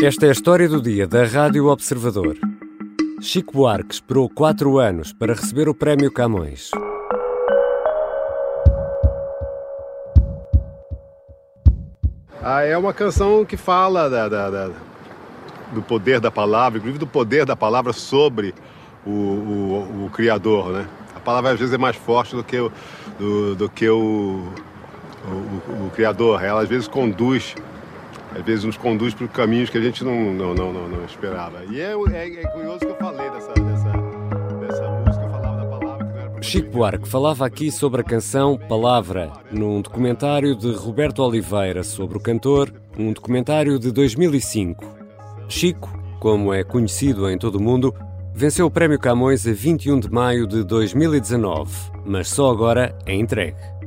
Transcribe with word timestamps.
Esta 0.00 0.26
é 0.26 0.28
a 0.28 0.32
história 0.32 0.68
do 0.68 0.80
dia 0.80 1.08
da 1.08 1.24
Rádio 1.24 1.66
Observador. 1.66 2.36
Chico 3.20 3.52
Buarque 3.52 3.94
esperou 3.94 4.30
quatro 4.30 4.78
anos 4.78 5.12
para 5.12 5.34
receber 5.34 5.68
o 5.68 5.74
Prémio 5.74 6.08
Camões. 6.12 6.70
Ah, 12.40 12.62
é 12.62 12.78
uma 12.78 12.94
canção 12.94 13.44
que 13.44 13.56
fala 13.56 14.08
da, 14.08 14.28
da, 14.28 14.50
da, 14.50 14.70
do 15.72 15.82
poder 15.82 16.20
da 16.20 16.30
palavra, 16.30 16.78
inclusive 16.78 17.00
do 17.00 17.06
poder 17.06 17.44
da 17.44 17.56
palavra 17.56 17.92
sobre 17.92 18.54
o, 19.04 19.10
o, 19.10 20.04
o 20.06 20.10
Criador, 20.10 20.70
né? 20.74 20.88
A 21.16 21.18
palavra 21.18 21.50
às 21.50 21.58
vezes 21.58 21.74
é 21.74 21.78
mais 21.78 21.96
forte 21.96 22.36
do 22.36 22.44
que 22.44 22.60
o, 22.60 22.70
do, 23.18 23.56
do 23.56 23.68
que 23.68 23.88
o, 23.88 24.44
o, 25.26 25.86
o 25.86 25.90
Criador. 25.92 26.40
Ela 26.44 26.62
às 26.62 26.68
vezes 26.68 26.86
conduz 26.86 27.56
às 28.34 28.44
vezes 28.44 28.64
nos 28.64 28.76
conduz 28.76 29.14
por 29.14 29.28
caminhos 29.28 29.70
que 29.70 29.78
a 29.78 29.80
gente 29.80 30.04
não, 30.04 30.32
não, 30.32 30.54
não, 30.54 30.72
não, 30.72 30.88
não 30.88 31.04
esperava. 31.04 31.64
E 31.70 31.80
é, 31.80 31.92
é, 31.92 32.40
é, 32.40 32.48
curioso 32.48 32.80
que 32.80 32.86
eu 32.86 32.96
falei 32.96 33.30
dessa, 33.30 33.52
dessa, 33.52 33.90
dessa 34.60 34.90
música, 34.90 35.24
eu 35.24 35.30
falava 35.30 35.56
da 35.56 35.66
palavra 35.66 36.06
que 36.06 36.12
não 36.12 36.20
era 36.20 36.42
Chico 36.42 36.70
Buarque 36.70 37.08
falava 37.08 37.46
aqui 37.46 37.70
sobre 37.70 38.00
a 38.00 38.04
canção 38.04 38.58
Palavra, 38.58 39.32
num 39.50 39.80
documentário 39.80 40.54
de 40.54 40.72
Roberto 40.72 41.22
Oliveira 41.22 41.82
sobre 41.82 42.18
o 42.18 42.20
cantor, 42.20 42.72
um 42.98 43.12
documentário 43.12 43.78
de 43.78 43.90
2005. 43.90 44.84
Chico, 45.48 45.90
como 46.20 46.52
é 46.52 46.62
conhecido 46.62 47.30
em 47.30 47.38
todo 47.38 47.56
o 47.56 47.62
mundo, 47.62 47.94
venceu 48.34 48.66
o 48.66 48.70
Prémio 48.70 48.98
Camões 48.98 49.46
a 49.46 49.52
21 49.52 50.00
de 50.00 50.10
maio 50.10 50.46
de 50.46 50.62
2019, 50.62 51.72
mas 52.04 52.28
só 52.28 52.50
agora 52.50 52.96
é 53.06 53.14
entregue. 53.14 53.77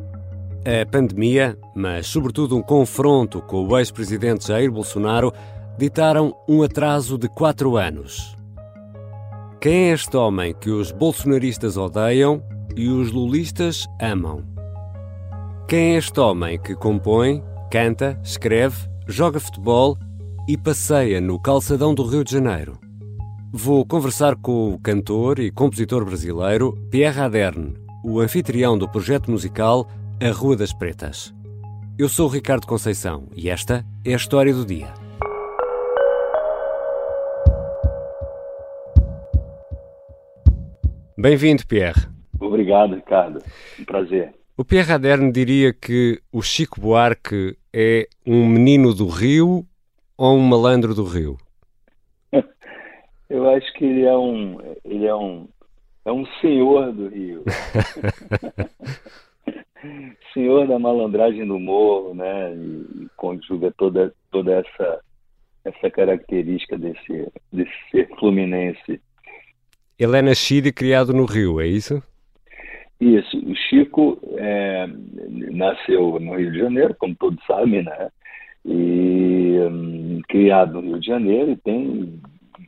A 0.63 0.85
pandemia, 0.85 1.57
mas 1.75 2.05
sobretudo 2.05 2.55
um 2.55 2.61
confronto 2.61 3.41
com 3.41 3.65
o 3.65 3.79
ex-presidente 3.79 4.47
Jair 4.47 4.71
Bolsonaro, 4.71 5.33
ditaram 5.75 6.35
um 6.47 6.61
atraso 6.61 7.17
de 7.17 7.27
quatro 7.27 7.77
anos. 7.77 8.37
Quem 9.59 9.89
é 9.89 9.93
este 9.93 10.15
homem 10.15 10.53
que 10.53 10.69
os 10.69 10.91
bolsonaristas 10.91 11.77
odeiam 11.77 12.43
e 12.75 12.89
os 12.89 13.11
lulistas 13.11 13.87
amam? 13.99 14.43
Quem 15.67 15.95
é 15.95 15.97
este 15.97 16.19
homem 16.19 16.59
que 16.59 16.75
compõe, 16.75 17.43
canta, 17.71 18.19
escreve, 18.23 18.87
joga 19.07 19.39
futebol 19.39 19.97
e 20.47 20.55
passeia 20.55 21.19
no 21.19 21.41
calçadão 21.41 21.95
do 21.95 22.05
Rio 22.05 22.23
de 22.23 22.33
Janeiro? 22.33 22.77
Vou 23.51 23.83
conversar 23.83 24.35
com 24.35 24.75
o 24.75 24.79
cantor 24.79 25.39
e 25.39 25.49
compositor 25.49 26.05
brasileiro 26.05 26.73
Pierre 26.91 27.19
Aderne, 27.19 27.73
o 28.05 28.19
anfitrião 28.19 28.77
do 28.77 28.87
projeto 28.87 29.31
musical 29.31 29.87
a 30.23 30.31
Rua 30.31 30.55
das 30.55 30.71
Pretas. 30.71 31.33
Eu 31.97 32.07
sou 32.07 32.27
o 32.27 32.31
Ricardo 32.31 32.67
Conceição 32.67 33.27
e 33.35 33.49
esta 33.49 33.83
é 34.05 34.13
a 34.13 34.15
história 34.15 34.53
do 34.53 34.63
dia. 34.63 34.93
Bem-vindo, 41.17 41.65
Pierre. 41.65 42.07
Obrigado, 42.39 42.93
Ricardo. 42.93 43.39
Um 43.79 43.83
prazer. 43.83 44.31
O 44.55 44.63
Pierre 44.63 44.93
Aderne 44.93 45.31
diria 45.31 45.73
que 45.73 46.21
o 46.31 46.43
Chico 46.43 46.79
Buarque 46.79 47.57
é 47.73 48.07
um 48.23 48.45
menino 48.45 48.93
do 48.93 49.07
Rio 49.07 49.65
ou 50.15 50.37
um 50.37 50.41
malandro 50.41 50.93
do 50.93 51.03
Rio? 51.03 51.35
Eu 53.27 53.49
acho 53.49 53.73
que 53.73 53.85
ele 53.85 54.03
é 54.03 54.15
um, 54.15 54.59
ele 54.85 55.07
é 55.07 55.15
um, 55.15 55.47
é 56.05 56.11
um 56.11 56.27
senhor 56.39 56.93
do 56.93 57.07
Rio. 57.07 57.43
senhor 60.33 60.67
da 60.67 60.77
malandragem 60.77 61.45
do 61.45 61.59
morro, 61.59 62.13
né? 62.13 62.53
E, 62.55 63.07
conjuga 63.15 63.71
toda, 63.77 64.13
toda 64.31 64.53
essa, 64.53 64.99
essa 65.65 65.89
característica 65.89 66.77
desse, 66.77 67.31
desse 67.51 67.71
ser 67.89 68.07
fluminense. 68.19 69.01
Ele 69.97 70.17
é 70.17 70.21
nascido 70.21 70.67
e 70.67 70.71
criado 70.71 71.13
no 71.13 71.25
Rio, 71.25 71.61
é 71.61 71.67
isso? 71.67 72.01
Isso. 72.99 73.37
O 73.37 73.55
Chico 73.55 74.19
é, 74.37 74.87
nasceu 75.51 76.19
no 76.19 76.35
Rio 76.35 76.51
de 76.51 76.59
Janeiro, 76.59 76.95
como 76.97 77.15
todos 77.15 77.43
sabem, 77.45 77.83
né? 77.83 78.09
E 78.63 79.57
um, 79.59 80.21
criado 80.27 80.73
no 80.73 80.81
Rio 80.81 80.99
de 80.99 81.07
Janeiro 81.07 81.51
e 81.51 81.57
tem, 81.57 82.19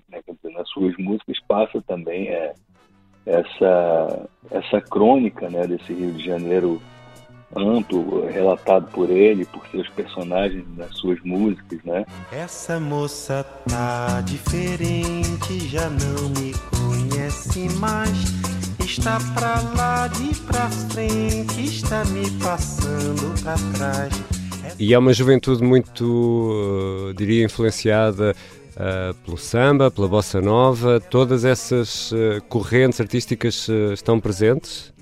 né, 0.10 0.20
nas 0.56 0.68
suas 0.70 0.96
músicas, 0.98 1.38
passa 1.48 1.82
também 1.84 2.30
é, 2.30 2.54
essa, 3.26 4.30
essa 4.52 4.82
crônica 4.82 5.50
né, 5.50 5.68
desse 5.68 5.94
Rio 5.94 6.12
de 6.14 6.26
Janeiro 6.26 6.82
amplo, 7.58 8.26
relatado 8.28 8.88
por 8.92 9.10
ele, 9.10 9.46
por 9.46 9.66
seus 9.68 9.88
personagens 9.90 10.64
nas 10.76 10.96
suas 10.98 11.20
músicas, 11.24 11.80
né? 11.84 12.06
Essa 12.32 12.80
moça 12.80 13.46
tá 13.70 14.22
diferente, 14.22 15.68
já 15.68 15.90
não 15.90 16.30
me 16.30 16.54
conhece 16.70 17.70
mais. 17.80 18.44
Está 18.80 19.18
pra 19.34 19.62
lá 19.76 20.08
de 20.08 20.36
pra 20.42 20.70
frente, 20.70 21.64
está 21.64 22.06
me 22.06 22.30
passando 22.40 23.42
pra 23.42 23.56
trás. 23.76 24.14
E 24.80 24.94
é 24.94 24.98
uma 24.98 25.14
juventude 25.14 25.64
muito, 25.64 26.04
uh, 26.04 27.14
diria, 27.14 27.46
influenciada 27.46 28.36
uh, 28.72 29.14
pelo 29.24 29.38
samba, 29.38 29.90
pela 29.90 30.08
bossa 30.08 30.42
nova. 30.42 31.00
Todas 31.00 31.46
essas 31.46 32.12
uh, 32.12 32.42
correntes 32.50 33.00
artísticas 33.00 33.68
estão 33.94 34.20
presentes? 34.20 34.94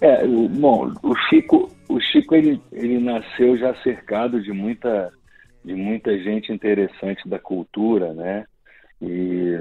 É, 0.00 0.26
bom, 0.26 0.92
o 1.02 1.14
Chico, 1.28 1.70
o 1.88 2.00
Chico 2.00 2.34
ele, 2.34 2.60
ele 2.72 2.98
nasceu 2.98 3.56
já 3.56 3.74
cercado 3.82 4.40
de 4.42 4.52
muita, 4.52 5.12
de 5.64 5.74
muita 5.74 6.16
gente 6.18 6.52
interessante 6.52 7.28
da 7.28 7.38
cultura, 7.38 8.12
né? 8.12 8.46
E 9.02 9.58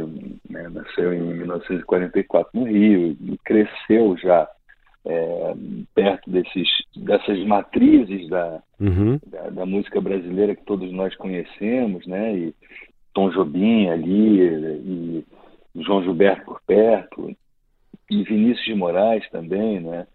né, 0.49 0.69
nasceu 0.69 1.13
em 1.13 1.21
1944 1.21 2.57
no 2.57 2.65
Rio 2.65 3.17
e 3.19 3.37
cresceu 3.43 4.15
já 4.17 4.47
é, 5.05 5.53
perto 5.93 6.29
desses, 6.29 6.67
dessas 6.95 7.43
matrizes 7.45 8.29
da, 8.29 8.61
uhum. 8.79 9.19
da, 9.27 9.49
da, 9.49 9.65
música 9.65 9.99
brasileira 9.99 10.55
que 10.55 10.63
todos 10.63 10.91
nós 10.93 11.13
conhecemos, 11.15 12.05
né? 12.07 12.35
E 12.35 12.55
Tom 13.13 13.29
Jobim 13.31 13.89
ali, 13.89 14.39
e 14.39 15.25
João 15.75 16.03
Gilberto 16.03 16.45
por 16.45 16.61
perto, 16.65 17.35
e 18.09 18.23
Vinícius 18.23 18.65
de 18.65 18.75
Moraes 18.75 19.29
também, 19.29 19.79
né? 19.79 20.07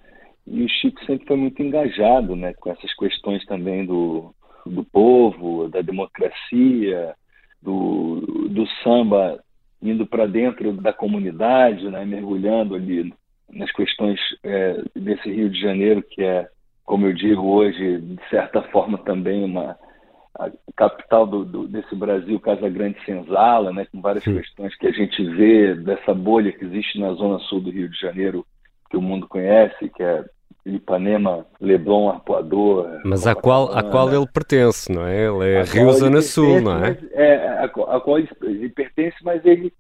E 0.50 0.64
o 0.64 0.68
Chico 0.68 1.04
sempre 1.04 1.26
foi 1.26 1.36
muito 1.36 1.62
engajado 1.62 2.34
né, 2.34 2.54
com 2.54 2.70
essas 2.70 2.94
questões 2.94 3.44
também 3.44 3.84
do, 3.84 4.34
do 4.64 4.82
povo, 4.84 5.68
da 5.68 5.82
democracia, 5.82 7.14
do, 7.62 8.20
do 8.48 8.66
samba 8.82 9.38
indo 9.80 10.06
para 10.06 10.26
dentro 10.26 10.72
da 10.72 10.92
comunidade, 10.92 11.88
né, 11.88 12.04
mergulhando 12.04 12.74
ali 12.74 13.12
nas 13.50 13.70
questões 13.72 14.18
é, 14.42 14.82
desse 14.94 15.30
Rio 15.30 15.48
de 15.50 15.60
Janeiro, 15.60 16.02
que 16.02 16.22
é, 16.22 16.48
como 16.84 17.06
eu 17.06 17.12
digo 17.12 17.42
hoje, 17.42 18.00
de 18.00 18.28
certa 18.28 18.62
forma 18.62 18.98
também 18.98 19.44
uma 19.44 19.76
a 20.38 20.50
capital 20.76 21.26
do, 21.26 21.44
do, 21.44 21.66
desse 21.66 21.94
Brasil, 21.96 22.38
Casa 22.38 22.68
Grande 22.68 22.96
Senzala, 23.04 23.72
né, 23.72 23.86
com 23.90 24.00
várias 24.00 24.22
Sim. 24.22 24.36
questões 24.36 24.76
que 24.76 24.86
a 24.86 24.92
gente 24.92 25.24
vê 25.34 25.74
dessa 25.74 26.14
bolha 26.14 26.52
que 26.52 26.64
existe 26.64 27.00
na 27.00 27.12
zona 27.14 27.40
sul 27.40 27.60
do 27.60 27.70
Rio 27.70 27.88
de 27.88 27.98
Janeiro, 27.98 28.46
que 28.88 28.96
o 28.96 29.02
mundo 29.02 29.26
conhece, 29.26 29.88
que 29.88 30.02
é 30.02 30.24
Ipanema, 30.76 31.46
Leblon, 31.60 32.10
Arpoador. 32.10 33.00
Mas 33.04 33.26
a 33.26 33.34
qual, 33.34 33.76
a 33.76 33.82
qual 33.82 34.12
ele 34.12 34.26
pertence, 34.26 34.92
não 34.92 35.06
é? 35.06 35.26
Ele 35.26 35.54
é 35.54 35.62
Rio 35.62 35.92
Zona 35.92 36.20
Sul, 36.20 36.60
não 36.60 36.84
é? 36.84 36.98
é 37.12 37.64
a, 37.64 37.68
qual 37.68 38.18
ele, 38.18 38.28
ele, 38.42 38.68
pertence, 38.68 39.16
mas 39.22 39.44
ele, 39.44 39.72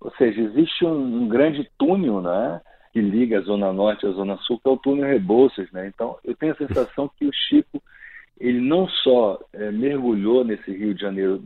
ou 0.00 0.10
seja, 0.12 0.40
existe 0.40 0.84
um, 0.84 1.22
um, 1.22 1.28
grande 1.28 1.68
túnel, 1.78 2.20
né? 2.20 2.60
Que 2.92 3.00
liga 3.00 3.38
a 3.38 3.42
Zona 3.42 3.72
Norte 3.72 4.06
à 4.06 4.10
Zona 4.10 4.36
Sul, 4.38 4.58
que 4.58 4.68
é 4.68 4.72
o 4.72 4.76
túnel 4.76 5.06
Rebouças, 5.06 5.70
né? 5.72 5.86
Então, 5.86 6.16
eu 6.24 6.34
tenho 6.34 6.52
a 6.52 6.56
sensação 6.56 7.10
que 7.18 7.26
o 7.26 7.32
Chico, 7.32 7.82
ele 8.40 8.60
não 8.60 8.88
só 8.88 9.38
é, 9.52 9.70
mergulhou 9.70 10.44
nesse 10.44 10.70
Rio 10.70 10.94
de 10.94 11.00
Janeiro 11.00 11.42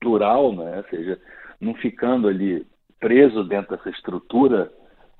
plural, 0.00 0.52
né? 0.52 0.78
Ou 0.78 0.84
seja, 0.84 1.18
não 1.60 1.74
ficando 1.74 2.26
ali 2.26 2.66
preso 2.98 3.44
dentro 3.44 3.76
dessa 3.76 3.90
estrutura 3.90 4.70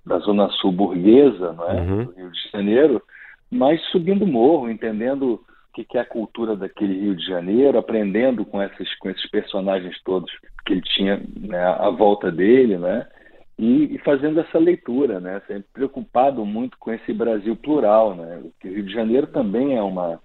da 0.04 0.18
zona 0.18 0.48
sul 0.50 0.72
burguesa, 0.72 1.52
não 1.52 1.70
é? 1.70 1.80
Uhum. 1.80 2.04
do 2.04 2.12
Rio 2.12 2.30
de 2.30 2.50
Janeiro, 2.52 3.02
mas 3.50 3.80
subindo 3.90 4.26
morro, 4.26 4.70
entendendo 4.70 5.34
o 5.34 5.84
que, 5.84 5.96
é 5.96 6.00
a 6.00 6.04
cultura 6.04 6.56
daquele 6.56 7.00
Rio 7.00 7.16
de 7.16 7.24
Janeiro, 7.26 7.78
aprendendo 7.78 8.44
com 8.44 8.62
esses, 8.62 8.94
com 8.98 9.08
esses 9.08 9.28
personagens 9.30 10.00
todos 10.04 10.30
que 10.66 10.74
ele 10.74 10.82
tinha 10.82 11.22
né, 11.36 11.62
à 11.62 11.90
volta 11.90 12.30
dele, 12.30 12.76
né? 12.76 13.06
E, 13.58 13.94
e, 13.94 13.98
fazendo 13.98 14.40
essa 14.40 14.58
leitura, 14.58 15.20
né? 15.20 15.40
Sempre 15.46 15.66
preocupado 15.72 16.44
muito 16.46 16.78
com 16.78 16.92
esse 16.92 17.12
Brasil 17.12 17.54
plural, 17.54 18.14
né? 18.14 18.42
O 18.42 18.68
Rio 18.68 18.82
de 18.82 18.92
Janeiro 18.92 19.26
também 19.26 19.76
é 19.76 19.82
uma 19.82 20.18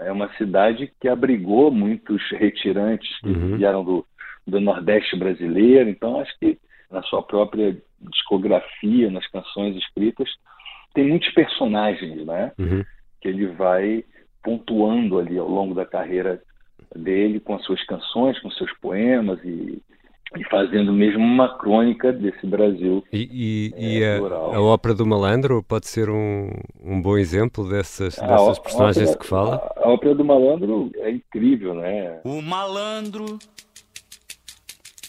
é 0.00 0.10
uma 0.10 0.32
cidade 0.34 0.90
que 1.00 1.08
abrigou 1.08 1.70
muitos 1.70 2.22
retirantes 2.30 3.20
que 3.20 3.28
uhum. 3.28 3.56
vieram 3.58 3.84
do, 3.84 4.04
do 4.46 4.60
Nordeste 4.60 5.14
brasileiro. 5.16 5.90
Então, 5.90 6.18
acho 6.20 6.36
que 6.38 6.58
na 6.90 7.02
sua 7.02 7.22
própria 7.22 7.76
discografia, 8.00 9.10
nas 9.10 9.26
canções 9.28 9.76
escritas, 9.76 10.28
tem 10.94 11.08
muitos 11.08 11.30
personagens, 11.30 12.24
né? 12.26 12.52
Uhum. 12.58 12.84
Que 13.20 13.28
ele 13.28 13.46
vai 13.46 14.04
pontuando 14.42 15.18
ali 15.18 15.38
ao 15.38 15.48
longo 15.48 15.74
da 15.74 15.84
carreira 15.84 16.42
dele 16.96 17.40
com 17.40 17.54
as 17.54 17.64
suas 17.64 17.84
canções, 17.84 18.38
com 18.40 18.50
seus 18.50 18.72
poemas 18.80 19.38
e, 19.44 19.80
e 20.36 20.44
fazendo 20.44 20.92
mesmo 20.92 21.22
uma 21.22 21.56
crônica 21.58 22.12
desse 22.12 22.46
Brasil. 22.46 23.04
E, 23.12 23.72
e, 23.76 23.98
e 23.98 24.02
é, 24.02 24.16
a, 24.16 24.56
a, 24.56 24.62
ópera 24.62 24.94
do 24.94 25.06
malandro 25.06 25.62
pode 25.62 25.86
ser 25.86 26.08
um, 26.08 26.50
um 26.82 27.00
bom 27.00 27.16
exemplo 27.16 27.68
dessas, 27.68 28.16
dessas 28.16 28.58
personagens 28.58 29.10
ópera, 29.10 29.18
que 29.18 29.26
fala? 29.26 29.56
A, 29.76 29.86
a 29.86 29.88
ópera 29.88 30.14
do 30.14 30.24
malandro 30.24 30.90
é 30.96 31.10
incrível, 31.10 31.74
né? 31.74 32.20
O 32.24 32.40
malandro 32.40 33.38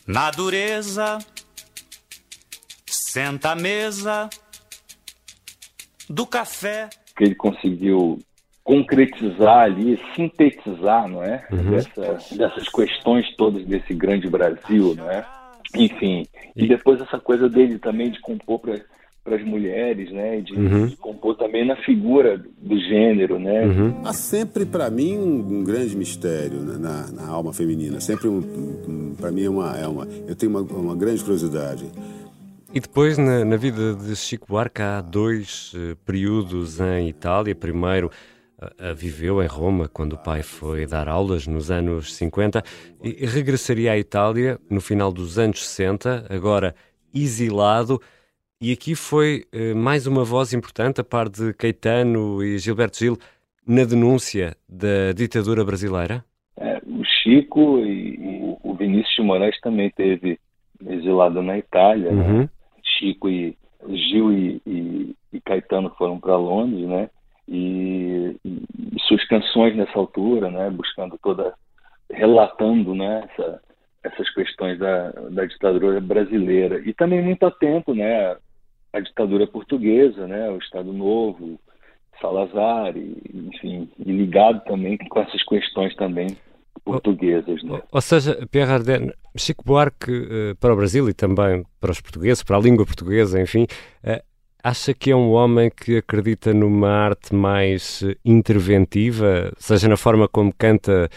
na 0.08 0.30
dureza 0.32 1.20
senta 3.12 3.52
à 3.52 3.56
mesa 3.56 4.30
do 6.10 6.25
café. 6.25 6.90
Que 7.16 7.25
ele 7.25 7.36
conseguiu 7.36 8.19
concretizar 8.63 9.63
ali, 9.63 10.00
sintetizar, 10.16 11.10
não 11.10 11.22
é? 11.22 11.46
Uhum. 11.52 11.72
Dessa, 11.72 12.36
dessas 12.36 12.69
questões 12.69 13.25
todas 13.36 13.66
desse 13.66 13.94
grande 13.94 14.30
Brasil, 14.30 14.96
não 14.96 15.10
é? 15.10 15.25
Enfim, 15.75 16.25
e 16.56 16.68
depois 16.68 17.02
essa 17.02 17.19
coisa 17.19 17.50
dele 17.50 17.80
também 17.80 18.12
de 18.12 18.19
compor 18.22 18.60
para 18.60 19.36
as 19.36 19.44
mulheres, 19.44 20.12
né? 20.12 20.42
De, 20.42 20.54
uhum. 20.54 20.88
de, 20.88 20.96
compor 20.96 21.36
também 21.36 21.66
na 21.66 21.75
figura 21.78 22.42
do 22.62 22.80
gênero, 22.80 23.38
né? 23.40 23.66
Uhum. 23.66 24.02
Há 24.06 24.13
sempre 24.13 24.66
para 24.66 24.90
mim 24.90 25.18
um, 25.18 25.60
um, 25.60 25.63
grande 25.63 25.96
mistério 25.96 26.60
né? 26.60 26.78
na, 26.80 27.12
na, 27.12 27.28
alma 27.28 27.54
feminina. 27.54 28.00
Sempre 28.00 28.28
um, 28.28 28.40
um 28.88 29.16
para 29.16 29.31
mim 29.31 29.44
é 29.44 29.50
uma, 29.50 29.78
é 29.78 29.88
uma, 29.88 30.08
eu 30.28 30.36
tenho 30.36 30.52
uma, 30.52 30.62
uma 30.62 30.96
grande 30.96 31.22
curiosidade. 31.22 31.86
E 32.74 32.80
depois, 32.80 33.18
na, 33.18 33.44
na, 33.44 33.58
vida 33.58 33.94
de 33.94 34.16
Chico 34.16 34.48
Buarque, 34.48 34.82
há 34.82 35.02
dois 35.02 35.74
uh, 35.74 35.94
períodos 36.06 36.80
em 36.80 37.10
Itália. 37.10 37.54
Primeiro, 37.54 38.10
uh, 38.62 38.96
viveu 38.96 39.44
em 39.44 39.46
Roma 39.46 39.90
quando 39.90 40.14
o 40.14 40.18
pai 40.18 40.42
foi 40.42 40.86
dar 40.86 41.10
aulas 41.10 41.46
nos 41.46 41.70
anos 41.70 42.16
50 42.16 42.64
e 43.04 43.26
regressaria 43.26 43.92
à 43.92 43.98
Itália 43.98 44.58
no 44.70 44.80
final 44.80 45.12
dos 45.12 45.38
anos 45.38 45.68
60, 45.68 46.28
agora 46.30 46.74
exilado. 47.14 48.00
E 48.62 48.72
aqui 48.72 48.96
foi 48.96 49.44
uh, 49.54 49.76
mais 49.76 50.08
uma 50.08 50.24
voz 50.24 50.54
importante, 50.54 51.02
a 51.02 51.04
par 51.04 51.28
de 51.28 51.54
Caetano 51.56 52.42
e 52.42 52.58
Gilberto 52.58 53.00
Gil, 53.00 53.18
na 53.68 53.84
denúncia 53.84 54.56
da 54.70 55.12
ditadura 55.14 55.66
brasileira? 55.66 56.24
É, 56.56 56.78
o 56.88 57.04
Chico 57.04 57.80
e, 57.80 58.16
e, 58.16 58.58
o 58.64 58.74
Vinícius 58.76 59.14
de 59.18 59.24
Moraes 59.24 59.60
também 59.60 59.90
teve 59.90 60.40
exilado 60.88 61.42
na 61.42 61.58
Itália, 61.58 62.14
né? 62.14 62.24
uhum. 62.24 62.40
né? 62.40 62.50
Chico 63.01 63.27
e 63.27 63.57
Gil 63.89 64.31
e, 64.31 64.62
e, 64.65 65.15
e 65.33 65.42
Caetano 65.42 65.89
foram 65.98 66.19
para 66.19 66.38
Londres, 66.38 66.88
né? 66.88 67.09
E, 67.48 68.38
e, 68.45 68.62
suas 69.07 69.25
canções 69.27 69.75
nessa 69.75 69.98
altura, 69.98 70.51
né? 70.51 70.69
Buscando 70.69 71.18
toda, 71.21 71.53
relatando, 72.12 72.94
né? 72.94 73.27
Essa, 73.31 73.62
essas 74.03 74.30
questões 74.33 74.77
da, 74.77 75.12
da 75.31 75.45
ditadura 75.45 76.00
brasileira 76.00 76.80
e 76.86 76.94
também 76.94 77.21
muito 77.21 77.45
atento, 77.45 77.94
né? 77.95 78.38
À 78.94 79.00
ditadura 79.00 79.48
portuguesa, 79.48 80.27
né? 80.27 80.50
O 80.51 80.57
Estado 80.57 80.94
Novo, 80.94 81.59
Salazar, 82.21 82.95
e, 82.95 83.19
enfim, 83.33 83.89
e 83.98 84.12
ligado 84.12 84.63
também 84.65 84.98
com 84.98 85.19
essas 85.19 85.44
questões 85.44 85.95
também 85.95 86.38
portuguesas. 86.84 87.64
Né? 87.64 87.82
Ou 87.92 88.02
seja, 88.02 88.48
Pierre 88.50 88.72
Arden, 88.72 89.12
Chico 89.38 89.64
Buarque 89.66 90.12
uh, 90.12 90.56
para 90.60 90.74
o 90.74 90.76
Brasil 90.76 91.10
e 91.10 91.14
também 91.14 91.66
para 91.80 91.92
os 91.92 92.02
portugueses, 92.02 92.44
para 92.44 92.58
a 92.58 92.60
língua 92.60 92.86
portuguesa, 92.86 93.42
enfim, 93.42 93.64
uh, 93.64 94.22
acha 94.64 94.94
que 94.94 95.12
é 95.12 95.16
um 95.16 95.32
homem 95.32 95.70
que 95.70 95.98
acredita 95.98 96.54
numa 96.54 96.90
arte 96.90 97.34
mais 97.34 98.02
uh, 98.02 98.16
interventiva, 98.24 99.52
seja 99.58 99.88
na 99.88 99.98
forma 99.98 100.28
como 100.28 100.54
canta 100.54 101.10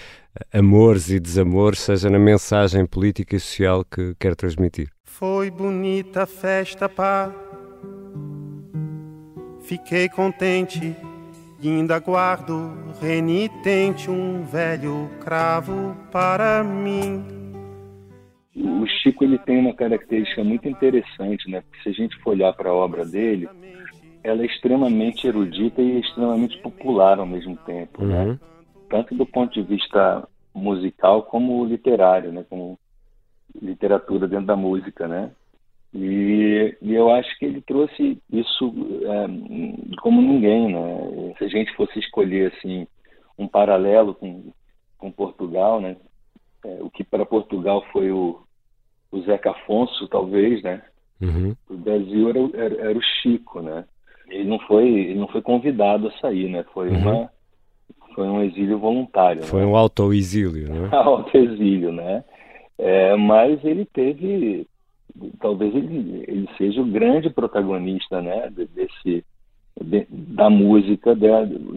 amores 0.53 1.11
e 1.11 1.21
desamores, 1.21 1.81
seja 1.81 2.11
na 2.11 2.19
mensagem 2.19 2.85
política 2.87 3.37
e 3.37 3.41
social 3.41 3.85
que 3.85 4.15
quer 4.19 4.35
transmitir? 4.35 4.91
Foi 5.05 5.51
bonita 5.51 6.23
a 6.25 6.27
festa, 6.27 6.89
pá. 6.89 7.33
Fiquei 9.61 10.09
contente 10.09 10.95
ainda 11.63 11.99
guardo 11.99 12.73
renitente 13.01 14.11
um 14.11 14.45
velho 14.45 15.11
cravo 15.21 15.97
para 16.11 16.63
mim. 16.63 17.25
O 18.57 18.87
Chico 18.87 19.25
ele 19.25 19.39
tem 19.39 19.59
uma 19.59 19.75
característica 19.75 20.45
muito 20.45 20.69
interessante, 20.69 21.51
né? 21.51 21.63
Porque 21.63 21.83
se 21.83 21.89
a 21.89 21.93
gente 21.93 22.17
for 22.19 22.31
olhar 22.31 22.53
para 22.53 22.71
a 22.71 22.75
obra 22.75 23.05
dele, 23.05 23.49
ela 24.23 24.43
é 24.43 24.47
extremamente 24.47 25.27
erudita 25.27 25.83
e 25.83 26.01
extremamente 26.01 26.59
popular 26.59 27.19
ao 27.19 27.27
mesmo 27.27 27.57
tempo, 27.59 28.05
né? 28.05 28.21
uhum. 28.21 28.29
né? 28.33 28.39
Tanto 28.89 29.15
do 29.15 29.27
ponto 29.27 29.53
de 29.53 29.63
vista 29.63 30.27
musical 30.55 31.25
como 31.25 31.65
literário, 31.65 32.33
né? 32.33 32.45
Como 32.49 32.79
literatura 33.61 34.29
dentro 34.29 34.47
da 34.47 34.57
música, 34.57 35.09
né? 35.09 35.31
E, 35.95 36.77
e, 36.83 36.93
eu 36.93 37.11
acho 37.13 37.39
que 37.39 37.45
ele 37.45 37.61
trouxe 37.61 38.21
isso 38.33 38.75
é, 39.05 39.97
como 40.01 40.21
ninguém, 40.21 40.73
né? 40.73 41.35
Se 41.39 41.45
a 41.45 41.49
gente 41.49 41.75
fosse 41.77 41.99
escolher 42.01 42.53
assim 42.53 42.87
um 43.39 43.47
paralelo 43.47 44.15
com, 44.15 44.51
com 44.99 45.13
Portugal, 45.13 45.81
né? 45.81 45.97
É, 46.65 46.79
o 46.81 46.91
que 46.91 47.05
para 47.05 47.25
Portugal 47.25 47.85
foi 47.93 48.11
o, 48.11 48.41
o 49.13 49.21
Zeca 49.23 49.53
Afonso, 49.53 50.09
talvez, 50.09 50.63
né? 50.65 50.83
Uhum. 51.21 51.55
O 51.71 51.77
Brasil 51.77 52.29
era, 52.29 52.41
era, 52.55 52.91
era, 52.91 52.99
o 52.99 53.03
Chico, 53.03 53.63
né? 53.63 53.85
Ele 54.29 54.49
não 54.49 54.59
foi 54.61 54.89
ele 54.89 55.19
não 55.21 55.29
foi 55.29 55.43
convidado 55.43 56.09
a 56.09 56.19
sair, 56.19 56.49
né? 56.49 56.65
Foi 56.75 56.89
uhum. 56.89 56.99
uma 56.99 57.31
foi 58.17 58.27
um 58.27 58.43
exílio 58.43 58.79
voluntário. 58.79 59.45
Foi 59.45 59.61
né? 59.61 59.67
um 59.67 59.77
autoexílio, 59.77 60.73
né? 60.73 60.89
autoexílio, 60.97 61.93
né? 61.93 62.25
É, 62.79 63.15
mas 63.15 63.65
ele 63.65 63.85
teve 63.85 64.67
talvez 65.41 65.75
ele, 65.75 66.25
ele 66.27 66.49
seja 66.57 66.81
o 66.81 66.87
grande 66.87 67.31
protagonista 67.31 68.21
né, 68.21 68.51
desse, 68.51 69.25
de, 69.81 70.07
da 70.11 70.51
música 70.51 71.15
de, 71.15 71.29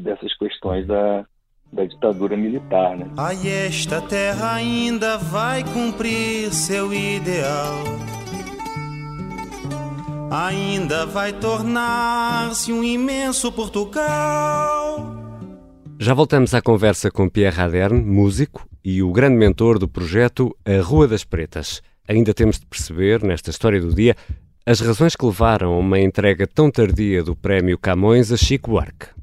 dessas 0.01 0.35
questões 0.37 0.87
da, 0.87 1.25
da 1.71 1.85
ditadura 1.85 2.35
militar. 2.35 2.97
Né? 2.97 3.07
Aí 3.17 3.47
esta 3.47 4.01
terra 4.01 4.55
ainda 4.55 5.17
vai 5.17 5.63
cumprir 5.63 6.51
seu 6.51 6.93
ideal. 6.93 7.83
Ainda 10.29 11.05
vai 11.05 11.31
tornar-se 11.31 12.73
um 12.73 12.83
imenso 12.83 13.51
Portugal. 13.51 15.15
Já 15.99 16.13
voltamos 16.13 16.53
à 16.53 16.61
conversa 16.61 17.09
com 17.09 17.29
Pierre 17.29 17.55
Radern, 17.55 18.03
músico 18.03 18.67
e 18.83 19.01
o 19.01 19.11
grande 19.11 19.37
mentor 19.37 19.79
do 19.79 19.87
projeto 19.87 20.55
A 20.65 20.81
Rua 20.81 21.07
das 21.07 21.23
Pretas 21.23 21.81
ainda 22.07 22.33
temos 22.33 22.59
de 22.59 22.65
perceber, 22.65 23.23
nesta 23.23 23.49
história 23.49 23.79
do 23.79 23.93
dia, 23.93 24.15
as 24.65 24.79
razões 24.79 25.15
que 25.15 25.25
levaram 25.25 25.73
a 25.73 25.77
uma 25.77 25.99
entrega 25.99 26.45
tão 26.47 26.69
tardia 26.69 27.23
do 27.23 27.35
Prémio 27.35 27.77
Camões 27.77 28.31
a 28.31 28.37
Chico 28.37 28.71
Buarque. 28.71 29.16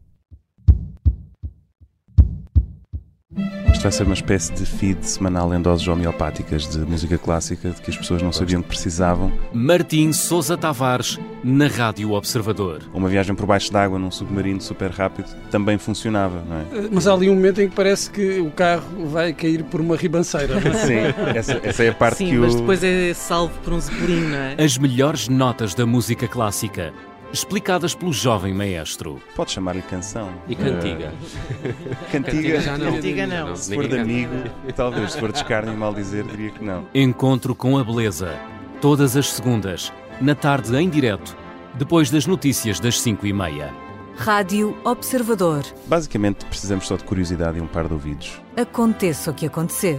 Vai 3.85 3.93
ser 3.93 4.05
uma 4.05 4.15
espécie 4.15 4.51
de 4.55 4.65
feed 4.65 5.07
semanal 5.07 5.53
em 5.53 5.61
doses 5.61 5.87
homeopáticas 5.87 6.67
de 6.67 6.79
música 6.79 7.19
clássica 7.19 7.69
de 7.69 7.83
que 7.83 7.91
as 7.91 7.97
pessoas 7.99 8.23
não 8.23 8.33
sabiam 8.33 8.63
que 8.63 8.69
precisavam. 8.69 9.31
Martim 9.53 10.11
Sousa 10.11 10.57
Tavares, 10.57 11.21
na 11.45 11.67
Rádio 11.67 12.13
Observador. 12.13 12.81
Uma 12.95 13.11
viagem 13.11 13.35
por 13.35 13.45
baixo 13.45 13.71
d'água 13.71 13.99
num 13.99 14.11
submarino 14.11 14.59
super 14.63 14.91
rápido 14.91 15.29
também 15.51 15.77
funcionava, 15.77 16.43
não 16.49 16.57
é? 16.57 16.87
Eh, 16.87 16.89
mas 16.91 17.07
há 17.07 17.13
ali 17.13 17.29
um 17.29 17.35
momento 17.35 17.61
em 17.61 17.69
que 17.69 17.77
parece 17.77 18.11
que 18.11 18.41
o 18.41 18.51
carro 18.51 19.07
vai 19.07 19.35
cair 19.35 19.63
por 19.65 19.83
uma 19.83 19.97
ribanceira. 19.97 20.59
Não 20.59 20.71
é? 20.71 20.75
Sim, 20.81 21.37
essa, 21.37 21.61
essa, 21.63 21.85
é 21.85 21.91
a 21.91 21.95
parte 21.95 22.17
Sim, 22.17 22.31
que 22.31 22.39
o... 22.39 22.41
mas 22.41 22.55
depois 22.55 22.83
é 22.83 23.13
salvo 23.13 23.53
por 23.63 23.75
um 23.75 23.81
zeppelin, 23.81 24.29
não 24.29 24.39
é? 24.39 24.57
As 24.65 24.79
melhores 24.79 25.29
notas 25.29 25.75
da 25.75 25.85
música 25.85 26.27
clássica 26.27 26.91
explicadas 27.35 27.95
pelo 27.95 28.13
jovem 28.13 28.55
maestro. 28.55 29.21
Pode 29.35 29.51
chamar-lhe 29.51 29.83
canção. 29.83 30.31
E 30.49 30.55
cantiga. 30.55 31.13
Uh, 31.65 32.13
cantiga 32.13 32.61
já 32.61 32.79
não. 32.79 32.93
Cantiga 32.93 33.27
não. 33.27 33.57
Se 33.57 33.75
for 33.75 33.89
de 33.89 33.99
amigo, 33.99 34.33
talvez. 34.75 35.13
Se 35.13 35.21
for 35.21 35.33
de 35.33 35.39
escárnio 35.39 35.75
e 35.75 35.77
mal 35.77 35.95
dizer, 35.95 36.25
diria 36.25 36.51
que 36.51 36.63
não. 36.63 36.87
Encontro 36.95 37.55
com 37.55 37.79
a 37.79 37.85
beleza. 37.85 38.39
Todas 38.81 39.17
as 39.17 39.33
segundas, 39.33 39.93
na 40.21 40.35
tarde 40.35 40.77
em 40.77 40.89
direto, 40.89 41.37
depois 41.75 42.11
das 42.11 42.27
notícias 42.27 42.79
das 42.79 43.01
5 43.01 43.27
e 43.27 43.33
meia. 43.33 43.73
Rádio 44.17 44.77
Observador. 44.85 45.65
Basicamente, 45.87 46.45
precisamos 46.45 46.87
só 46.87 46.97
de 46.97 47.05
curiosidade 47.05 47.59
e 47.59 47.61
um 47.61 47.67
par 47.67 47.87
de 47.87 47.95
ouvidos. 47.95 48.41
Aconteça 48.57 49.31
o 49.31 49.35
que 49.35 49.47
acontecer. 49.47 49.99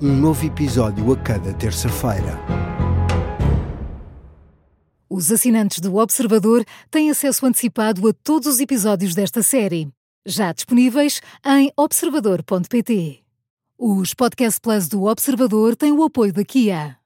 Um 0.00 0.14
novo 0.14 0.46
episódio 0.46 1.12
a 1.12 1.16
cada 1.16 1.52
terça-feira. 1.52 2.38
Os 5.10 5.32
assinantes 5.32 5.80
do 5.80 5.96
Observador 5.96 6.64
têm 6.88 7.10
acesso 7.10 7.44
antecipado 7.44 8.06
a 8.06 8.12
todos 8.12 8.46
os 8.46 8.60
episódios 8.60 9.12
desta 9.16 9.42
série, 9.42 9.88
já 10.24 10.52
disponíveis 10.52 11.20
em 11.44 11.72
observador.pt. 11.76 13.24
Os 13.76 14.14
Podcast 14.14 14.60
Plus 14.60 14.86
do 14.86 15.02
Observador 15.02 15.74
têm 15.74 15.90
o 15.90 16.04
apoio 16.04 16.32
da 16.32 16.44
Kia. 16.44 16.96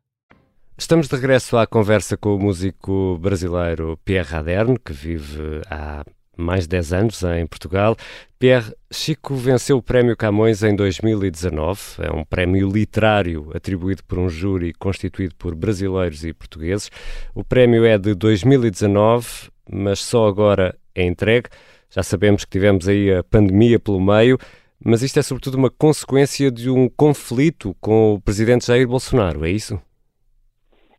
Estamos 0.76 1.08
de 1.08 1.16
regresso 1.16 1.56
à 1.56 1.66
conversa 1.66 2.18
com 2.18 2.36
o 2.36 2.38
músico 2.38 3.16
brasileiro 3.18 3.98
Pierre 4.04 4.28
Raderne, 4.28 4.78
que 4.78 4.92
vive 4.92 5.62
há 5.70 6.04
mais 6.36 6.64
de 6.64 6.70
10 6.70 6.92
anos 6.92 7.22
em 7.22 7.46
Portugal. 7.46 7.96
Pierre, 8.38 8.72
Chico 8.90 9.34
venceu 9.34 9.76
o 9.76 9.82
Prémio 9.82 10.16
Camões 10.16 10.62
em 10.62 10.74
2019. 10.74 11.80
É 12.00 12.10
um 12.12 12.24
prémio 12.24 12.68
literário 12.68 13.50
atribuído 13.54 14.02
por 14.04 14.18
um 14.18 14.28
júri 14.28 14.72
constituído 14.72 15.34
por 15.36 15.54
brasileiros 15.54 16.24
e 16.24 16.32
portugueses. 16.32 16.90
O 17.34 17.44
prémio 17.44 17.84
é 17.84 17.98
de 17.98 18.14
2019, 18.14 19.50
mas 19.70 20.00
só 20.00 20.26
agora 20.26 20.76
é 20.94 21.04
entregue. 21.04 21.48
Já 21.90 22.02
sabemos 22.02 22.44
que 22.44 22.50
tivemos 22.50 22.88
aí 22.88 23.12
a 23.12 23.22
pandemia 23.22 23.78
pelo 23.78 24.00
meio, 24.00 24.38
mas 24.82 25.02
isto 25.02 25.18
é 25.18 25.22
sobretudo 25.22 25.56
uma 25.56 25.70
consequência 25.70 26.50
de 26.50 26.70
um 26.70 26.88
conflito 26.88 27.76
com 27.80 28.14
o 28.14 28.20
presidente 28.20 28.66
Jair 28.66 28.88
Bolsonaro, 28.88 29.44
é 29.44 29.50
isso? 29.50 29.80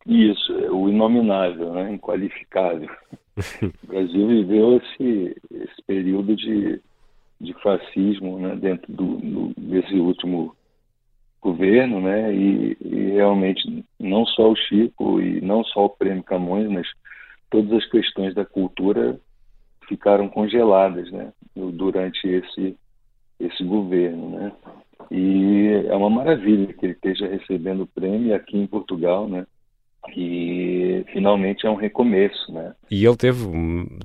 Isso, 0.05 0.52
o 0.83 0.89
inominável, 0.89 1.73
né? 1.73 1.93
inqualificável. 1.93 2.89
o 3.83 3.87
Brasil 3.87 4.27
viveu 4.27 4.77
esse, 4.77 5.35
esse 5.51 5.81
período 5.87 6.35
de, 6.35 6.81
de 7.39 7.53
fascismo 7.61 8.37
né? 8.39 8.55
dentro 8.55 8.91
do, 8.91 9.17
do, 9.17 9.53
desse 9.57 9.95
último 9.95 10.55
governo, 11.41 11.99
né? 11.99 12.33
E, 12.33 12.77
e, 12.79 13.11
realmente 13.11 13.85
não 13.99 14.25
só 14.25 14.49
o 14.49 14.55
Chico 14.55 15.19
e 15.19 15.41
não 15.41 15.63
só 15.65 15.85
o 15.85 15.89
Prêmio 15.89 16.23
Camões, 16.23 16.69
mas 16.69 16.87
todas 17.49 17.71
as 17.73 17.85
questões 17.89 18.33
da 18.33 18.45
cultura 18.45 19.19
ficaram 19.87 20.29
congeladas, 20.29 21.11
né? 21.11 21.33
Durante 21.53 22.25
esse 22.27 22.77
esse 23.39 23.63
governo, 23.63 24.29
né? 24.29 24.51
E 25.11 25.85
é 25.87 25.95
uma 25.95 26.09
maravilha 26.09 26.73
que 26.73 26.85
ele 26.85 26.93
esteja 26.93 27.27
recebendo 27.27 27.83
o 27.83 27.87
prêmio 27.87 28.33
aqui 28.33 28.57
em 28.57 28.65
Portugal, 28.65 29.27
né? 29.27 29.45
E 30.15 31.05
finalmente 31.13 31.65
é 31.65 31.69
um 31.69 31.75
recomeço, 31.75 32.51
né? 32.51 32.73
E 32.91 33.05
ele 33.05 33.15
teve 33.15 33.47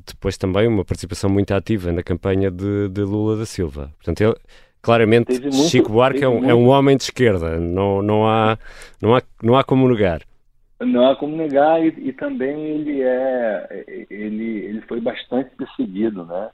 depois 0.06 0.38
também 0.38 0.68
uma 0.68 0.84
participação 0.84 1.28
muito 1.28 1.52
ativa 1.52 1.90
na 1.90 2.02
campanha 2.02 2.50
de, 2.50 2.88
de 2.88 3.00
Lula 3.02 3.36
da 3.36 3.44
Silva. 3.44 3.90
Portanto, 3.96 4.20
ele 4.20 4.34
claramente 4.80 5.40
muito, 5.40 5.56
Chico 5.68 5.90
Buarque 5.90 6.22
é 6.22 6.28
um, 6.28 6.48
é 6.48 6.54
um, 6.54 6.68
homem 6.68 6.96
de 6.96 7.02
esquerda. 7.02 7.58
Não, 7.58 8.00
não 8.00 8.26
há 8.28 8.56
não 9.02 9.16
há 9.16 9.22
não 9.42 9.56
há 9.56 9.64
como 9.64 9.88
negar. 9.88 10.22
Não 10.80 11.10
há 11.10 11.16
como 11.16 11.36
negar 11.36 11.84
e, 11.84 11.88
e 12.08 12.12
também 12.12 12.56
ele 12.56 13.02
é 13.02 13.84
ele 14.08 14.64
ele 14.66 14.80
foi 14.82 15.00
bastante 15.00 15.50
perseguido, 15.56 16.24
né? 16.24 16.50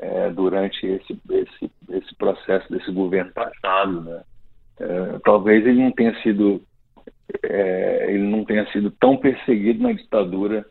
É, 0.00 0.30
durante 0.30 0.86
esse, 0.86 1.18
esse, 1.30 1.70
esse 1.90 2.14
processo 2.14 2.70
desse 2.72 2.90
governo 2.90 3.32
passado, 3.32 4.00
né? 4.00 4.22
É, 4.80 5.18
talvez 5.24 5.66
ele 5.66 5.82
não 5.82 5.90
tenha 5.90 6.14
sido 6.22 6.62
é, 7.42 8.12
ele 8.12 8.24
não 8.24 8.44
tenha 8.44 8.66
sido 8.72 8.90
tão 8.90 9.16
perseguido 9.16 9.82
na 9.82 9.92
ditadura 9.92 10.64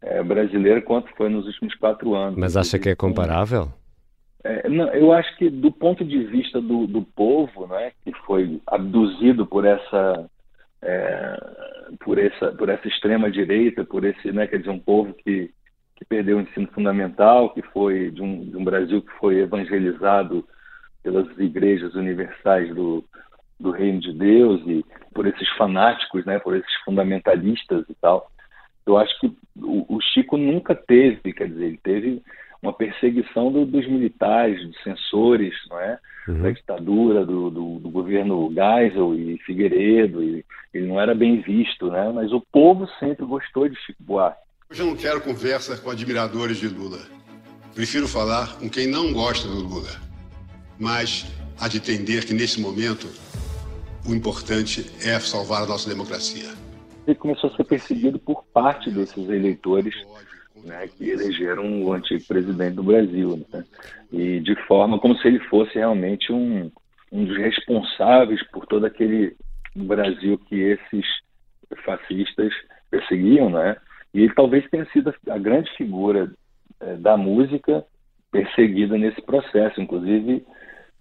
é, 0.00 0.22
brasileira 0.22 0.80
quanto 0.80 1.08
foi 1.16 1.28
nos 1.28 1.46
últimos 1.46 1.74
quatro 1.74 2.14
anos. 2.14 2.38
Mas 2.38 2.56
acha 2.56 2.78
que 2.78 2.88
é 2.88 2.94
comparável? 2.94 3.68
É, 4.44 4.68
não, 4.68 4.86
eu 4.94 5.12
acho 5.12 5.36
que 5.36 5.50
do 5.50 5.72
ponto 5.72 6.04
de 6.04 6.24
vista 6.24 6.60
do, 6.60 6.86
do 6.86 7.02
povo, 7.02 7.66
né, 7.66 7.92
que 8.04 8.12
foi 8.24 8.60
abduzido 8.66 9.44
por 9.46 9.64
essa 9.64 10.30
é, 10.80 11.36
por 12.04 12.18
essa 12.18 12.52
por 12.52 12.68
essa 12.68 12.86
extrema 12.86 13.30
direita, 13.30 13.84
por 13.84 14.04
esse, 14.04 14.30
né, 14.30 14.46
quer 14.46 14.58
dizer, 14.58 14.70
um 14.70 14.78
povo 14.78 15.12
que 15.14 15.50
que 15.96 16.04
perdeu 16.04 16.38
o 16.38 16.40
ensino 16.40 16.68
fundamental, 16.68 17.50
que 17.50 17.60
foi 17.60 18.12
de 18.12 18.22
um, 18.22 18.44
de 18.44 18.56
um 18.56 18.62
Brasil 18.62 19.02
que 19.02 19.10
foi 19.18 19.40
evangelizado 19.40 20.46
pelas 21.02 21.26
igrejas 21.38 21.92
universais 21.96 22.72
do, 22.72 23.04
do 23.58 23.70
reino 23.70 24.00
de 24.00 24.12
Deus 24.12 24.60
e 24.66 24.84
por 25.12 25.26
esses 25.26 25.48
fanáticos, 25.56 26.24
né, 26.24 26.38
por 26.38 26.56
esses 26.56 26.74
fundamentalistas 26.84 27.84
e 27.88 27.94
tal. 28.00 28.30
Eu 28.86 28.96
acho 28.96 29.18
que 29.20 29.26
o, 29.56 29.96
o 29.96 30.00
Chico 30.00 30.36
nunca 30.36 30.74
teve, 30.74 31.32
quer 31.32 31.48
dizer, 31.48 31.66
ele 31.66 31.80
teve 31.82 32.22
uma 32.62 32.72
perseguição 32.72 33.52
do, 33.52 33.64
dos 33.64 33.86
militares, 33.86 34.66
dos 34.66 34.82
censores, 34.82 35.54
não 35.68 35.80
é? 35.80 35.98
Uhum. 36.26 36.42
Da 36.42 36.50
ditadura, 36.50 37.24
do, 37.24 37.50
do, 37.50 37.78
do, 37.78 37.90
governo 37.90 38.52
Geisel 38.52 39.14
e 39.14 39.38
Figueiredo, 39.38 40.22
e 40.22 40.44
ele 40.74 40.86
não 40.86 41.00
era 41.00 41.14
bem 41.14 41.40
visto, 41.40 41.90
né? 41.90 42.10
Mas 42.14 42.32
o 42.32 42.40
povo 42.52 42.86
sempre 42.98 43.24
gostou 43.24 43.68
de 43.68 43.76
Chico 43.76 44.02
Buarque. 44.02 44.40
Hoje 44.70 44.82
eu 44.82 44.86
não 44.86 44.96
quero 44.96 45.20
conversa 45.20 45.78
com 45.78 45.90
admiradores 45.90 46.58
de 46.58 46.68
Lula. 46.68 46.98
Prefiro 47.74 48.06
falar 48.06 48.58
com 48.58 48.68
quem 48.68 48.86
não 48.86 49.12
gosta 49.12 49.48
do 49.48 49.62
Lula. 49.62 49.88
Mas 50.78 51.26
há 51.58 51.68
de 51.68 51.78
entender 51.78 52.24
que 52.24 52.34
nesse 52.34 52.60
momento 52.60 53.08
o 54.08 54.14
importante 54.14 54.86
é 55.06 55.20
salvar 55.20 55.62
a 55.62 55.66
nossa 55.66 55.88
democracia. 55.88 56.48
Ele 57.06 57.16
começou 57.16 57.50
a 57.50 57.56
ser 57.56 57.64
perseguido 57.64 58.18
por 58.18 58.42
parte 58.52 58.90
desses 58.90 59.28
eleitores 59.28 59.94
né, 60.64 60.88
que 60.88 61.10
elegeram 61.10 61.82
o 61.82 61.92
antigo 61.92 62.24
presidente 62.26 62.74
do 62.74 62.82
Brasil. 62.82 63.46
Né? 63.52 63.64
E 64.10 64.40
de 64.40 64.54
forma 64.66 64.98
como 64.98 65.16
se 65.18 65.28
ele 65.28 65.40
fosse 65.40 65.74
realmente 65.74 66.32
um, 66.32 66.70
um 67.12 67.24
dos 67.24 67.36
responsáveis 67.36 68.42
por 68.50 68.66
todo 68.66 68.86
aquele 68.86 69.36
Brasil 69.74 70.38
que 70.48 70.56
esses 70.56 71.04
fascistas 71.84 72.52
perseguiam, 72.90 73.50
né? 73.50 73.76
E 74.14 74.22
ele 74.22 74.34
talvez 74.34 74.68
tenha 74.70 74.86
sido 74.86 75.14
a 75.28 75.38
grande 75.38 75.70
figura 75.76 76.32
é, 76.80 76.96
da 76.96 77.16
música 77.16 77.84
perseguida 78.32 78.96
nesse 78.96 79.20
processo, 79.22 79.80
inclusive 79.80 80.44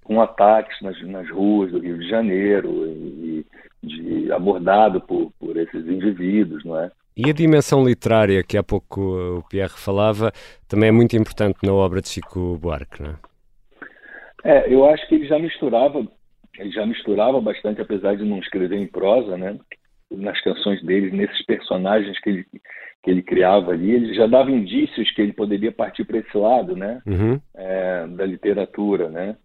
com 0.08 0.22
ataques 0.22 0.82
nas, 0.82 1.00
nas 1.04 1.30
ruas 1.30 1.70
do 1.70 1.80
Rio 1.80 2.00
de 2.00 2.08
Janeiro 2.08 2.88
e, 2.88 3.46
de, 3.84 4.32
abordado 4.32 5.02
por, 5.02 5.34
por 5.38 5.58
esses 5.58 5.86
indivíduos, 5.86 6.64
não 6.64 6.80
é? 6.80 6.90
E 7.16 7.30
a 7.30 7.34
dimensão 7.34 7.84
literária 7.84 8.42
que 8.42 8.58
há 8.58 8.64
pouco 8.64 9.02
o 9.40 9.44
Pierre 9.50 9.74
falava 9.76 10.32
também 10.68 10.90
é 10.90 10.92
muito 10.92 11.18
importante 11.18 11.58
na 11.62 11.74
obra 11.74 12.02
de 12.02 12.08
Chico 12.08 12.58
Buarque, 12.58 13.02
não 13.02 13.10
é? 13.12 13.16
É, 14.46 14.74
eu 14.74 14.88
acho 14.90 15.06
que 15.10 15.16
ele 15.16 15.28
já 15.28 15.38
misturava, 15.38 16.08
ele 16.58 16.72
já 16.72 16.86
misturava 16.86 17.42
bastante, 17.42 17.82
apesar 17.82 18.16
de 18.16 18.24
não 18.24 18.40
escrever 18.40 18.78
em 18.78 18.88
prosa, 18.88 19.36
né? 19.36 19.58
Nas 20.10 20.40
canções 20.42 20.82
dele, 20.84 21.12
nesses 21.12 21.44
personagens 21.46 22.18
que 22.22 22.30
ele, 22.30 22.46
que 23.04 23.12
ele 23.12 23.22
criava 23.24 23.72
ali, 23.72 23.92
ele 23.92 24.14
já 24.14 24.26
dava 24.26 24.52
indícios 24.52 25.12
que 25.12 25.22
ele 25.22 25.34
poderia 25.34 25.72
partir 25.72 26.06
para 26.06 26.20
esse 26.20 26.38
lado, 26.38 26.78
né? 26.78 27.02
Uhum. 27.06 27.42
É, 27.56 28.08
da 28.08 28.26
literatura, 28.26 29.10
né? 29.10 29.36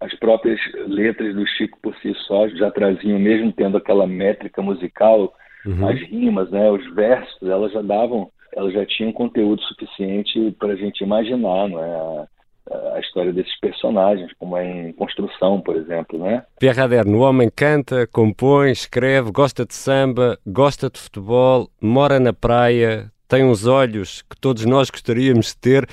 As 0.00 0.14
próprias 0.18 0.60
letras 0.86 1.34
do 1.34 1.46
Chico 1.46 1.78
por 1.82 1.94
si 1.96 2.14
só 2.26 2.48
já 2.48 2.70
traziam, 2.70 3.18
mesmo 3.18 3.52
tendo 3.52 3.76
aquela 3.76 4.06
métrica 4.06 4.60
musical, 4.60 5.32
uhum. 5.64 5.88
as 5.88 6.00
rimas, 6.00 6.50
né, 6.50 6.70
os 6.70 6.94
versos, 6.94 7.42
elas 7.42 7.72
já 7.72 7.82
davam, 7.82 8.30
elas 8.54 8.72
já 8.72 8.84
tinham 8.84 9.12
conteúdo 9.12 9.62
suficiente 9.62 10.54
para 10.58 10.72
a 10.72 10.76
gente 10.76 11.02
imaginar, 11.02 11.68
não 11.68 11.82
é? 11.82 12.26
A, 12.70 12.94
a, 12.94 13.00
história 13.00 13.32
desses 13.32 13.58
personagens, 13.60 14.32
como 14.38 14.56
é 14.56 14.88
em 14.88 14.92
construção, 14.94 15.60
por 15.60 15.76
exemplo, 15.76 16.18
né? 16.18 16.44
Pierre 16.58 16.80
Aderno, 16.80 17.18
o 17.18 17.22
homem 17.22 17.50
canta, 17.54 18.06
compõe, 18.06 18.70
escreve, 18.70 19.30
gosta 19.30 19.66
de 19.66 19.74
samba, 19.74 20.38
gosta 20.46 20.88
de 20.88 20.98
futebol, 20.98 21.68
mora 21.80 22.18
na 22.18 22.32
praia, 22.32 23.10
tem 23.28 23.44
uns 23.44 23.66
olhos 23.66 24.22
que 24.22 24.36
todos 24.40 24.64
nós 24.64 24.88
gostaríamos 24.90 25.48
de 25.48 25.58
ter. 25.58 25.88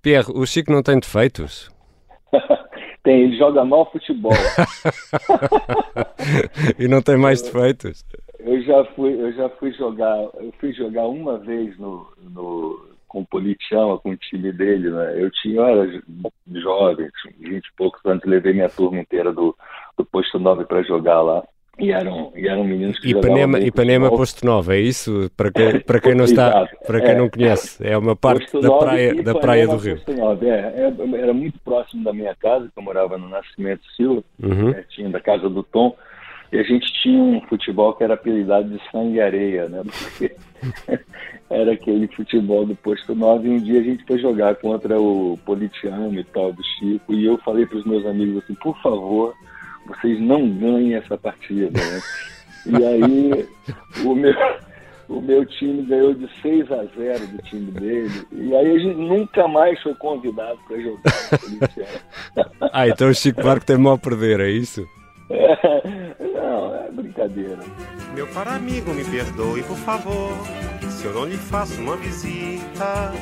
Pierre, 0.00 0.30
o 0.32 0.46
Chico 0.46 0.72
não 0.72 0.82
tem 0.82 0.98
defeitos? 1.00 1.70
Tem, 3.02 3.22
ele 3.22 3.36
joga 3.36 3.64
mal 3.64 3.90
futebol. 3.90 4.32
e 6.78 6.86
não 6.86 7.02
tem 7.02 7.16
mais 7.16 7.42
defeitos? 7.42 8.04
Eu 8.38 8.62
já 8.62 8.84
fui, 8.94 9.20
eu 9.20 9.32
já 9.32 9.48
fui 9.50 9.72
jogar, 9.72 10.18
eu 10.34 10.52
fui 10.60 10.72
jogar 10.72 11.06
uma 11.06 11.38
vez 11.38 11.76
no, 11.78 12.06
no 12.20 12.92
com 13.12 13.20
o 13.20 13.26
Politichama, 13.26 13.98
com 13.98 14.10
o 14.10 14.16
time 14.16 14.50
dele, 14.52 14.90
né? 14.90 15.22
Eu 15.22 15.30
tinha, 15.30 15.56
eu 15.56 15.66
era 15.66 16.02
jovem, 16.54 17.10
20 17.40 17.66
e 17.66 17.72
poucos 17.76 18.02
anos, 18.06 18.24
levei 18.24 18.54
minha 18.54 18.70
turma 18.70 19.00
inteira 19.00 19.32
do, 19.32 19.54
do 19.98 20.04
posto 20.04 20.38
9 20.38 20.64
para 20.64 20.82
jogar 20.82 21.20
lá. 21.20 21.44
E 21.78 21.90
eram, 21.90 22.32
e 22.36 22.46
eram 22.46 22.64
meninos 22.64 22.98
que 22.98 23.10
Ipanema, 23.10 23.58
Ipanema 23.58 24.10
Posto 24.10 24.44
Novo, 24.44 24.72
é 24.72 24.78
isso? 24.78 25.30
Para 25.34 25.50
quem, 25.50 25.80
para 25.80 26.00
quem 26.00 26.14
não 26.14 26.24
está, 26.24 26.68
para 26.86 27.00
quem 27.00 27.10
é, 27.10 27.14
não 27.16 27.30
conhece, 27.30 27.86
é 27.86 27.96
uma 27.96 28.14
parte 28.14 28.50
Posto 28.50 28.60
da 28.60 28.76
praia, 28.76 29.22
da 29.22 29.34
praia 29.34 29.66
do 29.66 29.76
Rio. 29.76 29.98
é, 30.42 30.48
é, 30.48 31.20
era 31.20 31.32
muito 31.32 31.58
próximo 31.60 32.04
da 32.04 32.12
minha 32.12 32.34
casa, 32.34 32.66
que 32.66 32.78
eu 32.78 32.82
morava 32.82 33.16
no 33.16 33.26
Nascimento 33.26 33.82
Silva, 33.96 34.22
uhum. 34.42 34.72
pertinho 34.72 35.10
da 35.10 35.20
casa 35.20 35.48
do 35.48 35.62
Tom, 35.62 35.96
e 36.52 36.58
a 36.58 36.62
gente 36.62 36.92
tinha 37.02 37.22
um 37.22 37.40
futebol 37.48 37.94
que 37.94 38.04
era 38.04 38.12
apelidado 38.12 38.68
de 38.68 38.78
sangue 38.90 39.16
e 39.16 39.20
areia, 39.22 39.66
né? 39.70 39.82
Porque 39.82 40.36
era 41.48 41.72
aquele 41.72 42.06
futebol 42.08 42.66
do 42.66 42.76
posto 42.76 43.14
9 43.14 43.48
e 43.48 43.50
um 43.50 43.58
dia 43.58 43.80
a 43.80 43.82
gente 43.82 44.04
foi 44.04 44.18
jogar 44.18 44.56
contra 44.56 45.00
o 45.00 45.38
Politiano 45.46 46.20
e 46.20 46.24
tal 46.24 46.52
do 46.52 46.62
Chico 46.62 47.14
e 47.14 47.24
eu 47.24 47.38
falei 47.38 47.64
para 47.64 47.78
os 47.78 47.86
meus 47.86 48.04
amigos 48.04 48.44
assim, 48.44 48.54
por 48.56 48.78
favor, 48.82 49.34
vocês 49.86 50.20
não 50.20 50.48
ganhem 50.48 50.94
essa 50.94 51.16
partida, 51.18 51.70
né? 51.80 52.00
E 52.66 52.84
aí 52.84 53.48
o 54.04 54.14
meu, 54.14 54.34
o 55.08 55.20
meu 55.20 55.44
time 55.44 55.82
ganhou 55.82 56.14
de 56.14 56.28
6 56.40 56.70
a 56.70 56.84
0 56.96 57.26
do 57.26 57.38
time 57.42 57.70
dele. 57.72 58.26
E 58.32 58.54
aí 58.54 58.76
a 58.76 58.78
gente 58.78 58.96
nunca 58.96 59.48
mais 59.48 59.80
foi 59.82 59.94
convidado 59.94 60.58
para 60.66 60.80
jogar 60.80 61.02
Ah, 62.72 62.88
então 62.88 63.08
o 63.08 63.14
Chico 63.14 63.42
Buarque 63.42 63.66
tem 63.66 63.76
mal 63.76 63.94
a 63.94 63.98
perder, 63.98 64.40
é 64.40 64.50
isso? 64.50 64.86
É, 65.30 66.14
não, 66.20 66.74
é 66.74 66.90
brincadeira. 66.90 67.58
Meu 68.14 68.26
caro 68.28 68.50
amigo, 68.50 68.92
me 68.92 69.04
perdoe, 69.04 69.62
por 69.62 69.78
favor, 69.78 70.30
se 70.88 71.06
eu 71.06 71.14
não 71.14 71.24
lhe 71.24 71.36
faço 71.36 71.80
uma 71.80 71.96
visita. 71.96 73.12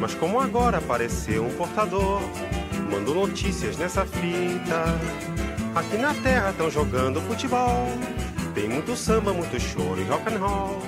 Mas 0.00 0.14
como 0.14 0.40
agora 0.40 0.78
apareceu 0.78 1.44
um 1.44 1.50
portador, 1.56 2.20
mando 2.90 3.14
notícias 3.14 3.76
nessa 3.76 4.04
fita. 4.04 4.98
Aqui 5.74 5.96
na 5.98 6.14
terra 6.22 6.50
estão 6.50 6.70
jogando 6.70 7.20
futebol. 7.22 7.86
Tem 8.54 8.68
muito 8.68 8.94
samba, 8.94 9.32
muito 9.32 9.58
choro 9.58 10.00
e 10.00 10.04
rock 10.04 10.32
and 10.32 10.38
roll. 10.38 10.78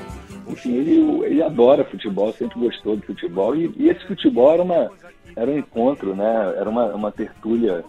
Enfim, 0.48 0.74
ele, 0.76 1.24
ele 1.24 1.42
adora 1.42 1.84
futebol, 1.84 2.32
sempre 2.32 2.60
gostou 2.60 2.96
de 2.96 3.04
futebol. 3.04 3.56
E, 3.56 3.72
e 3.76 3.88
esse 3.88 4.06
futebol 4.06 4.52
era, 4.52 4.62
uma, 4.62 4.90
era 5.34 5.50
um 5.50 5.58
encontro, 5.58 6.14
né? 6.14 6.54
Era 6.56 6.70
uma, 6.70 6.94
uma 6.94 7.10
tertúlia 7.10 7.84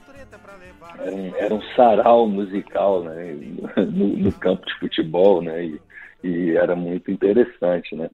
era 1.00 1.16
um, 1.16 1.36
era 1.36 1.54
um 1.54 1.62
sarau 1.76 2.28
musical 2.28 3.04
né, 3.04 3.36
no, 3.78 4.18
no, 4.18 4.32
campo 4.32 4.66
de 4.66 4.74
futebol, 4.80 5.42
né, 5.42 5.66
e, 5.66 5.82
e 6.24 6.58
era 6.58 6.76
muito 6.76 7.12
interessante, 7.12 7.96
né. 7.96 8.10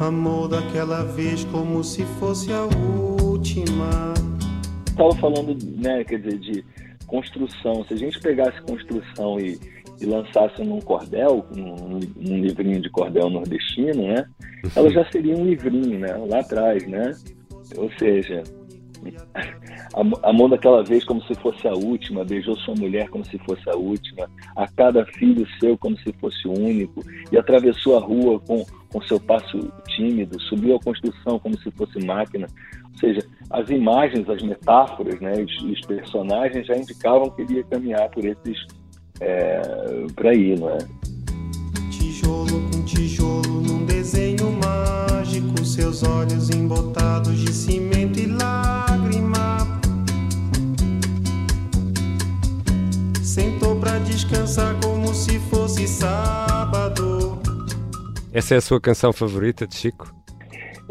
Amor 0.00 0.48
daquela 0.48 1.04
vez 1.04 1.44
como 1.44 1.84
se 1.84 2.04
fosse 2.18 2.50
a 2.52 2.64
última. 3.50 4.14
Estava 4.86 5.14
falando, 5.16 5.56
né, 5.76 6.04
quer 6.04 6.20
dizer, 6.20 6.38
de 6.38 6.64
construção. 7.06 7.84
Se 7.84 7.94
a 7.94 7.96
gente 7.96 8.20
pegasse 8.20 8.60
construção 8.62 9.40
e, 9.40 9.58
e 10.00 10.06
lançasse 10.06 10.62
num 10.62 10.80
cordel, 10.80 11.44
num, 11.54 11.98
num 12.16 12.40
livrinho 12.40 12.80
de 12.80 12.90
cordel 12.90 13.28
nordestino, 13.30 14.02
né, 14.02 14.26
ela 14.74 14.90
já 14.90 15.04
seria 15.10 15.34
um 15.34 15.44
livrinho, 15.44 15.98
né, 15.98 16.14
lá 16.28 16.40
atrás, 16.40 16.86
né. 16.86 17.12
Ou 17.76 17.90
seja, 17.98 18.42
amou 20.22 20.48
daquela 20.48 20.84
vez 20.84 21.04
como 21.04 21.22
se 21.22 21.34
fosse 21.36 21.66
a 21.66 21.72
última, 21.72 22.24
beijou 22.24 22.56
sua 22.58 22.74
mulher 22.74 23.08
como 23.08 23.24
se 23.24 23.38
fosse 23.38 23.68
a 23.70 23.76
última, 23.76 24.28
a 24.56 24.66
cada 24.68 25.06
filho 25.06 25.46
seu 25.58 25.78
como 25.78 25.96
se 25.98 26.12
fosse 26.14 26.46
o 26.46 26.52
único, 26.52 27.02
e 27.32 27.38
atravessou 27.38 27.96
a 27.96 28.00
rua 28.00 28.38
com, 28.40 28.64
com 28.92 29.00
seu 29.02 29.18
passo 29.20 29.72
tímido, 29.88 30.38
subiu 30.42 30.76
a 30.76 30.80
construção 30.80 31.38
como 31.38 31.58
se 31.60 31.70
fosse 31.70 32.04
máquina. 32.04 32.46
Ou 32.92 32.98
seja, 32.98 33.20
as 33.50 33.68
imagens, 33.68 34.28
as 34.28 34.42
metáforas, 34.42 35.20
né, 35.20 35.32
os, 35.42 35.62
os 35.64 35.80
personagens 35.80 36.66
já 36.66 36.76
indicavam 36.76 37.30
que 37.30 37.42
ele 37.42 37.54
ia 37.54 37.64
caminhar 37.64 38.08
por 38.10 38.24
esses. 38.24 38.66
É, 39.20 39.60
por 40.16 40.28
aí, 40.28 40.58
não 40.58 40.70
é? 40.70 40.78
Tijolo 41.90 42.70
com 42.70 42.84
tijolo 42.84 43.60
num 43.60 43.84
desenho 43.84 44.50
mágico, 44.52 45.64
seus 45.64 46.02
olhos 46.02 46.48
embotados 46.48 47.38
de 47.38 47.52
cimento 47.52 48.18
e 48.18 48.26
lágrima. 48.26 49.58
Sentou 53.22 53.76
pra 53.78 53.98
descansar 53.98 54.74
como 54.80 55.12
se 55.12 55.38
fosse 55.40 55.86
sábado. 55.86 57.38
Essa 58.32 58.54
é 58.54 58.58
a 58.58 58.62
sua 58.62 58.80
canção 58.80 59.12
favorita 59.12 59.66
de 59.66 59.74
Chico? 59.74 60.19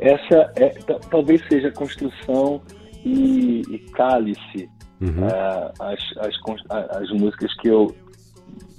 Essa 0.02 0.52
é, 0.56 0.70
talvez 1.10 1.46
seja 1.48 1.72
Construção 1.72 2.62
e, 3.06 3.62
e 3.70 3.80
Cálice, 3.94 4.70
uhum. 5.02 5.26
uh, 5.26 5.72
as, 5.80 6.00
as, 6.20 6.36
as 6.92 7.10
músicas 7.12 7.54
que 7.56 7.68
eu, 7.68 7.96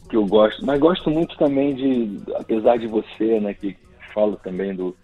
que 0.08 0.16
eu 0.16 0.26
gosto. 0.26 0.64
Mas 0.64 0.78
gosto 0.78 1.10
muito 1.10 1.36
também 1.36 1.74
de, 1.74 2.22
apesar 2.36 2.76
de 2.78 2.86
você, 2.86 3.40
né, 3.40 3.54
que 3.54 3.76
fala 4.14 4.36
também 4.42 4.74
do, 4.74 4.96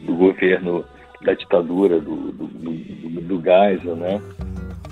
do 0.00 0.14
governo 0.14 0.84
da 1.22 1.34
ditadura, 1.34 2.00
do, 2.00 2.32
do, 2.32 2.46
do, 2.46 3.20
do 3.20 3.42
Geisel, 3.42 3.96
né? 3.96 4.20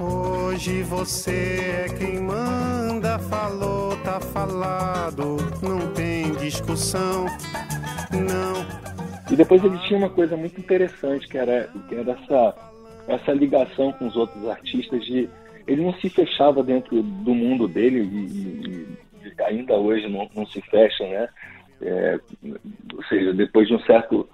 Hoje 0.01 0.83
você 0.83 1.87
é 1.87 1.95
quem 1.99 2.21
manda, 2.21 3.19
falou, 3.19 3.97
tá 3.99 4.19
falado, 4.21 5.37
não 5.63 5.93
tem 5.93 6.33
discussão, 6.37 7.27
não. 8.11 8.92
E 9.33 9.37
depois 9.37 9.65
ele 9.65 9.79
tinha 9.79 9.99
uma 9.99 10.11
coisa 10.11 10.37
muito 10.37 10.61
interessante, 10.61 11.27
que 11.27 11.39
era, 11.39 11.67
que 11.89 11.95
era 11.95 12.13
essa, 12.13 12.55
essa 13.09 13.33
ligação 13.33 13.91
com 13.93 14.07
os 14.07 14.15
outros 14.15 14.47
artistas 14.47 15.03
de 15.07 15.27
ele 15.67 15.83
não 15.83 15.95
se 15.95 16.11
fechava 16.11 16.63
dentro 16.63 17.03
do 17.03 17.35
mundo 17.35 17.67
dele 17.67 18.01
e, 18.01 18.97
e 19.27 19.43
ainda 19.43 19.75
hoje 19.75 20.07
não, 20.07 20.29
não, 20.35 20.45
se 20.47 20.61
fecha, 20.61 21.05
né? 21.05 21.29
É, 21.81 22.21
ou 22.95 23.03
seja, 23.05 23.33
depois 23.33 23.67
de 23.69 23.75
um 23.75 23.81
certo 23.81 24.29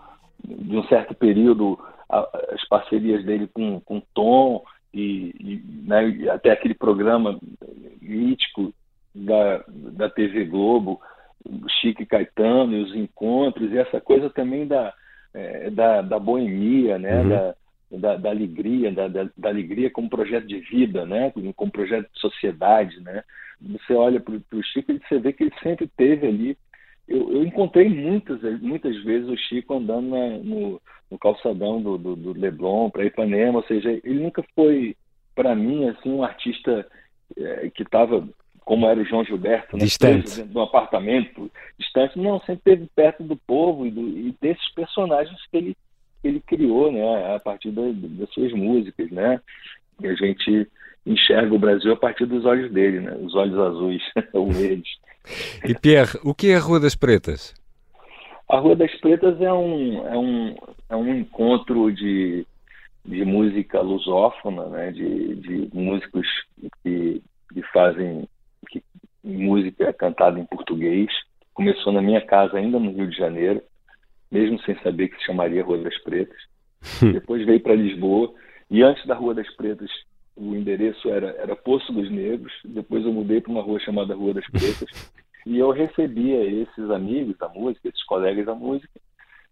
de 0.45 0.77
um 0.77 0.83
certo 0.89 1.15
período 1.15 1.79
a, 2.09 2.29
as 2.53 2.67
parcerias 2.69 3.25
dele 3.25 3.49
com, 3.53 3.79
com 3.81 4.03
Tom 4.13 4.65
e, 4.93 5.33
e 5.39 5.63
né, 5.87 6.29
até 6.31 6.51
aquele 6.51 6.75
programa 6.75 7.39
mítico 8.03 8.75
da, 9.15 9.65
da 9.69 10.11
TV 10.11 10.45
Globo, 10.45 11.01
Chique 11.81 12.07
Caetano 12.07 12.77
e 12.77 12.83
os 12.83 12.95
encontros, 12.95 13.73
e 13.73 13.79
essa 13.79 14.01
coisa 14.01 14.29
também 14.31 14.67
da, 14.67 14.93
é, 15.35 15.71
da, 15.71 16.03
da 16.03 16.19
boemia, 16.19 16.99
né? 16.99 17.23
Uhum. 17.23 17.29
Da, 17.29 17.55
da, 17.91 18.17
da, 18.17 18.31
alegria, 18.31 18.93
da, 18.93 19.09
da, 19.09 19.31
da, 19.37 19.49
alegria 19.49 19.91
como 19.91 20.11
projeto 20.11 20.47
de 20.47 20.61
vida, 20.61 21.07
né? 21.07 21.33
como 21.57 21.73
projeto 21.73 22.07
de 22.13 22.21
sociedade. 22.21 23.01
Né? 23.01 23.25
Você 23.61 23.95
olha 23.95 24.21
para 24.21 24.35
o 24.35 24.63
Chico 24.63 24.93
e 24.93 24.99
você 24.99 25.19
vê 25.19 25.33
que 25.33 25.45
ele 25.45 25.55
sempre 25.63 25.89
teve 25.97 26.27
ali. 26.27 26.59
Eu, 27.07 27.33
eu 27.33 27.45
encontrei 27.45 27.89
muitas, 27.89 28.41
muitas 28.61 28.95
vezes 29.03 29.29
o 29.29 29.37
Chico 29.37 29.75
andando 29.75 30.11
na, 30.11 30.29
no, 30.39 30.81
no, 31.11 31.19
calçadão 31.19 31.81
do, 31.81 31.97
do, 31.97 32.15
do 32.15 32.39
Leblon 32.39 32.91
para 32.91 33.07
Ipanema, 33.07 33.61
ou 33.61 33.65
seja, 33.65 33.91
ele 33.91 34.21
nunca 34.21 34.45
foi, 34.55 34.95
para 35.35 35.55
mim, 35.55 35.89
assim, 35.89 36.11
um 36.11 36.23
artista 36.23 36.87
é, 37.39 37.71
que 37.71 37.83
estava 37.83 38.29
como 38.69 38.87
era 38.87 39.01
o 39.01 39.05
João 39.05 39.25
Gilberto, 39.25 39.79
né? 39.79 39.85
distante, 39.85 40.37
dentro 40.37 40.53
de 40.53 40.59
um 40.59 40.61
apartamento 40.61 41.51
distante, 41.79 42.19
não, 42.19 42.39
sempre 42.41 42.75
esteve 42.75 42.91
perto 42.95 43.23
do 43.25 43.35
povo 43.35 43.87
e, 43.87 43.91
do, 43.91 44.07
e 44.07 44.37
desses 44.43 44.75
personagens 44.75 45.41
que 45.51 45.57
ele 45.57 45.77
ele 46.23 46.41
criou, 46.41 46.93
né, 46.93 47.35
a 47.35 47.41
partir 47.41 47.71
da, 47.71 47.81
das 47.93 48.29
suas 48.35 48.53
músicas, 48.53 49.09
né? 49.11 49.41
E 50.03 50.09
a 50.09 50.15
gente 50.15 50.69
enxerga 51.07 51.55
o 51.55 51.59
Brasil 51.59 51.93
a 51.93 51.97
partir 51.97 52.27
dos 52.27 52.45
olhos 52.45 52.71
dele, 52.73 53.01
né? 53.01 53.17
Os 53.23 53.35
olhos 53.35 53.57
azuis 53.57 54.03
ou 54.35 54.51
verdes. 54.51 54.91
E 55.65 55.75
Pierre, 55.75 56.19
o 56.23 56.35
que 56.35 56.51
é 56.51 56.57
a 56.57 56.61
Rua 56.61 56.81
das 56.81 56.97
Pretas? 56.97 57.55
A 58.51 58.59
Rua 58.59 58.77
das 58.77 58.93
Pretas 58.97 59.41
é 59.41 59.53
um 59.53 60.07
é 60.07 60.19
um, 60.19 60.55
é 60.91 60.97
um 60.97 61.15
encontro 61.15 61.91
de, 61.93 62.45
de 63.07 63.25
música 63.25 63.81
lusófona, 63.81 64.67
né? 64.67 64.91
De, 64.91 65.37
de 65.37 65.71
músicos 65.73 66.27
que, 66.83 67.23
que 67.55 67.63
fazem 67.73 68.29
que, 68.69 68.83
música 69.23 69.93
cantada 69.93 70.39
em 70.39 70.45
português. 70.45 71.09
Começou 71.55 71.93
na 71.93 72.01
minha 72.01 72.21
casa 72.21 72.57
ainda 72.57 72.79
no 72.79 72.93
Rio 72.93 73.09
de 73.09 73.17
Janeiro 73.17 73.63
mesmo 74.31 74.61
sem 74.63 74.79
saber 74.81 75.09
que 75.09 75.19
se 75.19 75.27
chamaria 75.27 75.65
Rua 75.65 75.79
das 75.79 75.97
Pretas. 76.03 76.39
Depois 77.13 77.45
veio 77.45 77.61
para 77.61 77.75
Lisboa 77.75 78.33
e 78.71 78.83
antes 78.83 79.05
da 79.07 79.15
Rua 79.15 79.35
das 79.35 79.49
Pretas 79.57 79.91
o 80.37 80.55
endereço 80.55 81.09
era, 81.09 81.31
era 81.39 81.57
Poço 81.57 81.93
dos 81.93 82.11
Negros. 82.11 82.53
Depois 82.65 83.05
eu 83.05 83.13
mudei 83.13 83.41
para 83.41 83.51
uma 83.51 83.63
rua 83.63 83.81
chamada 83.81 84.15
Rua 84.15 84.35
das 84.35 84.47
Pretas 84.51 85.13
e 85.47 85.59
eu 85.59 85.71
recebia 85.71 86.45
esses 86.45 86.91
amigos 86.91 87.37
da 87.39 87.49
música, 87.49 87.89
esses 87.89 88.05
colegas 88.05 88.47
da 88.47 88.55
música. 88.55 89.01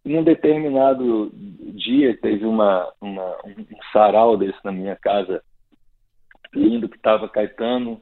E 0.05 0.13
num 0.13 0.23
determinado 0.23 1.33
dia 1.35 2.17
teve 2.19 2.45
uma, 2.45 2.89
uma 3.01 3.37
um 3.45 3.65
sarau 3.93 4.37
desse 4.37 4.59
na 4.65 4.71
minha 4.71 4.95
casa 4.95 5.43
lindo 6.55 6.89
que 6.89 6.97
estava 6.97 7.29
Caetano, 7.29 8.01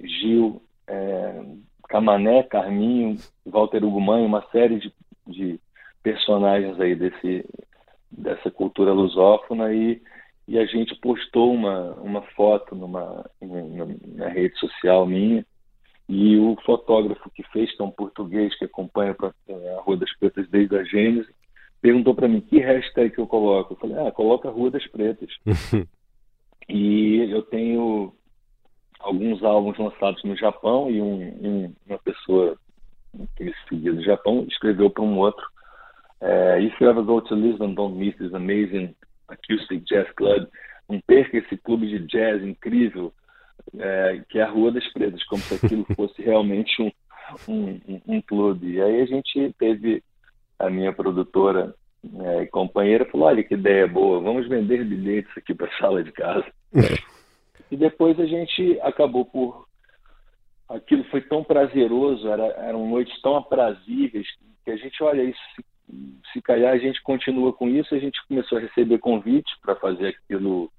Gil, 0.00 0.62
é, 0.86 1.42
Camané, 1.88 2.42
Carminho, 2.44 3.16
Walter 3.46 3.84
Ugumã, 3.84 4.18
uma 4.18 4.42
série 4.50 4.78
de, 4.78 4.92
de 5.26 5.60
personagens 6.02 6.78
aí 6.80 6.94
desse, 6.94 7.44
dessa 8.10 8.50
cultura 8.50 8.92
lusófona 8.92 9.72
e, 9.72 10.00
e 10.48 10.58
a 10.58 10.66
gente 10.66 10.94
postou 10.96 11.52
uma, 11.52 11.92
uma 11.94 12.22
foto 12.34 12.74
numa, 12.74 13.24
na, 13.40 13.86
na 14.16 14.28
rede 14.28 14.58
social 14.58 15.06
minha 15.06 15.44
e 16.08 16.36
o 16.36 16.56
fotógrafo 16.64 17.30
que 17.30 17.42
fez, 17.52 17.74
que 17.74 17.80
é 17.80 17.84
um 17.84 17.90
português 17.90 18.56
que 18.58 18.64
acompanha 18.64 19.16
a 19.18 19.80
Rua 19.80 19.96
das 19.96 20.14
Pretas 20.18 20.48
desde 20.50 20.76
a 20.76 20.84
Gênese, 20.84 21.32
perguntou 21.80 22.14
para 22.14 22.28
mim 22.28 22.40
que 22.40 22.58
hashtag 22.58 23.14
que 23.14 23.20
eu 23.20 23.26
coloco. 23.26 23.72
Eu 23.72 23.78
falei, 23.78 23.96
ah, 23.98 24.12
coloca 24.12 24.50
Rua 24.50 24.70
das 24.70 24.86
Pretas. 24.88 25.30
e 26.68 27.16
eu 27.30 27.42
tenho 27.42 28.12
alguns 29.02 29.42
álbuns 29.42 29.78
lançados 29.78 30.22
no 30.24 30.36
Japão 30.36 30.90
e 30.90 31.00
um, 31.00 31.22
um, 31.42 31.74
uma 31.86 31.98
pessoa 31.98 32.56
que 33.36 33.44
me 33.44 33.54
seguia 33.68 33.92
do 33.92 34.02
Japão 34.02 34.46
escreveu 34.48 34.88
para 34.90 35.02
um 35.02 35.18
outro 35.18 35.44
uh, 36.22 36.58
If 36.60 36.80
you 36.80 36.88
ever 36.88 37.02
go 37.02 37.20
to 37.20 37.34
Lisbon, 37.34 37.74
don't 37.74 37.96
miss 37.96 38.16
this 38.16 38.32
amazing 38.32 38.94
acoustic 39.28 39.84
jazz 39.84 40.10
club. 40.16 40.46
Não 40.88 41.00
perca 41.06 41.38
esse 41.38 41.56
clube 41.58 41.86
de 41.86 42.06
jazz 42.06 42.42
incrível 42.42 43.12
é, 43.78 44.22
que 44.28 44.38
é 44.38 44.42
a 44.42 44.50
Rua 44.50 44.72
das 44.72 44.86
Pretas, 44.92 45.22
como 45.24 45.42
se 45.42 45.54
aquilo 45.54 45.86
fosse 45.94 46.20
realmente 46.22 46.82
um, 46.82 46.90
um, 47.48 48.00
um, 48.06 48.20
clube. 48.22 48.72
E 48.72 48.82
aí 48.82 49.00
a 49.02 49.06
gente 49.06 49.54
teve 49.58 50.02
a 50.58 50.68
minha 50.68 50.92
produtora 50.92 51.74
é, 52.20 52.42
e 52.42 52.46
companheira 52.46 53.04
falou: 53.06 53.28
olha 53.28 53.42
que 53.42 53.54
ideia 53.54 53.86
boa, 53.86 54.20
vamos 54.20 54.48
vender 54.48 54.84
bilhetes 54.84 55.30
aqui 55.36 55.54
para 55.54 55.68
a 55.68 55.78
sala 55.78 56.02
de 56.02 56.12
casa. 56.12 56.46
e 57.72 57.76
depois 57.76 58.20
a 58.20 58.26
gente 58.26 58.78
acabou 58.82 59.24
por. 59.24 59.66
Aquilo 60.68 61.04
foi 61.04 61.22
tão 61.22 61.42
prazeroso, 61.42 62.28
era, 62.28 62.44
eram 62.68 62.86
noites 62.86 63.18
tão 63.22 63.34
aprazíveis, 63.34 64.26
que 64.62 64.70
a 64.70 64.76
gente, 64.76 65.02
olha, 65.02 65.22
isso, 65.22 65.40
se, 65.56 65.64
se 66.34 66.42
calhar 66.42 66.72
a 66.74 66.78
gente 66.78 67.02
continua 67.02 67.50
com 67.52 67.68
isso, 67.68 67.94
a 67.94 67.98
gente 67.98 68.20
começou 68.28 68.58
a 68.58 68.60
receber 68.60 68.98
convites 68.98 69.58
para 69.60 69.74
fazer 69.76 70.08
aquilo 70.08 70.70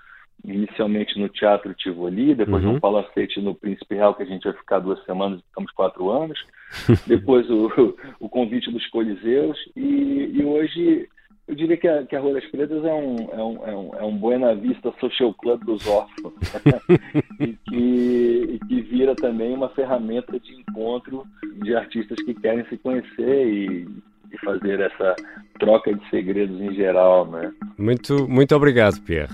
inicialmente 0.46 1.18
no 1.18 1.30
Teatro 1.30 1.74
Tivoli, 1.74 2.36
depois 2.36 2.64
uhum. 2.64 2.74
no 2.74 2.80
Palacete 2.80 3.42
no 3.42 3.56
Príncipe 3.56 3.96
Real, 3.96 4.14
que 4.14 4.24
a 4.24 4.28
gente 4.28 4.44
vai 4.44 4.54
ficar 4.54 4.80
duas 4.80 5.04
semanas, 5.04 5.42
ficamos 5.42 5.72
quatro 5.72 6.12
anos, 6.12 6.40
depois 7.08 7.50
o, 7.50 7.72
o 8.20 8.30
convite 8.30 8.70
dos 8.72 8.86
Coliseus, 8.88 9.58
e, 9.76 10.32
e 10.34 10.46
hoje 10.46 11.10
eu 11.48 11.56
diria 11.56 11.78
que 11.78 11.88
a, 11.88 12.06
que 12.06 12.16
a 12.16 12.20
Rua 12.20 12.34
das 12.34 12.46
Pretas 12.46 12.84
é 12.86 12.94
um, 12.94 13.16
é 13.32 13.44
um, 13.44 13.68
é 13.68 13.76
um, 13.76 13.96
é 13.96 14.04
um 14.04 14.18
Buena 14.18 14.56
Vista 14.56 14.94
Social 15.00 15.34
Club 15.34 15.64
dos 15.66 15.86
órfãos, 15.88 16.34
e, 17.40 17.54
que, 17.54 18.50
e 18.54 18.60
que 18.68 18.82
vira 18.82 19.16
também 19.16 19.54
uma 19.54 19.70
ferramenta 19.70 20.40
de 20.40 20.54
encontro 20.54 21.24
de 21.62 21.76
artistas 21.76 22.18
que 22.24 22.34
querem 22.34 22.66
se 22.66 22.78
conhecer 22.78 23.48
e, 23.48 23.88
e 24.32 24.38
fazer 24.44 24.80
essa 24.80 25.16
troca 25.60 25.94
de 25.94 26.10
segredos 26.10 26.60
em 26.62 26.74
geral, 26.74 27.30
né? 27.30 27.52
Muito, 27.78 28.28
muito 28.30 28.56
obrigado, 28.56 29.02
Pierre. 29.02 29.34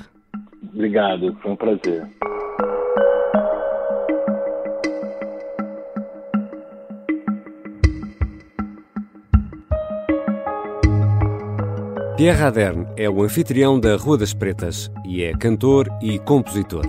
Obrigado, 0.73 1.35
foi 1.41 1.51
um 1.51 1.55
prazer. 1.55 2.07
Pierre 12.19 12.43
Aderne 12.43 12.85
é 12.97 13.09
o 13.09 13.23
anfitrião 13.23 13.79
da 13.79 13.95
Rua 13.95 14.17
das 14.17 14.33
Pretas 14.33 14.91
e 15.05 15.23
é 15.23 15.31
cantor 15.31 15.87
e 16.01 16.19
compositor. 16.19 16.85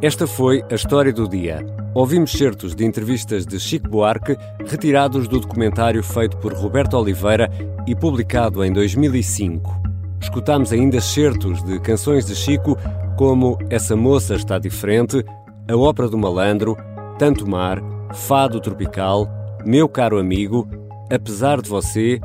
Esta 0.00 0.28
foi 0.28 0.62
a 0.70 0.76
história 0.76 1.12
do 1.12 1.28
dia. 1.28 1.66
Ouvimos 1.92 2.30
certos 2.30 2.72
de 2.72 2.84
entrevistas 2.84 3.44
de 3.44 3.58
Chico 3.58 3.88
Buarque 3.88 4.36
retirados 4.64 5.26
do 5.26 5.40
documentário 5.40 6.04
feito 6.04 6.36
por 6.36 6.52
Roberto 6.52 6.96
Oliveira 6.96 7.50
e 7.84 7.96
publicado 7.96 8.64
em 8.64 8.72
2005. 8.72 9.76
Escutamos 10.22 10.72
ainda 10.72 11.00
certos 11.00 11.64
de 11.64 11.80
canções 11.80 12.26
de 12.26 12.36
Chico 12.36 12.78
como 13.18 13.58
Essa 13.70 13.96
Moça 13.96 14.36
Está 14.36 14.56
Diferente, 14.56 15.24
A 15.68 15.76
Ópera 15.76 16.08
do 16.08 16.16
Malandro, 16.16 16.76
Tanto 17.18 17.44
Mar, 17.44 17.82
Fado 18.14 18.60
Tropical, 18.60 19.28
Meu 19.66 19.88
Caro 19.88 20.16
Amigo, 20.16 20.68
Apesar 21.12 21.60
de 21.60 21.68
Você 21.68 22.20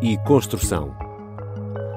e 0.00 0.16
Construção. 0.18 1.07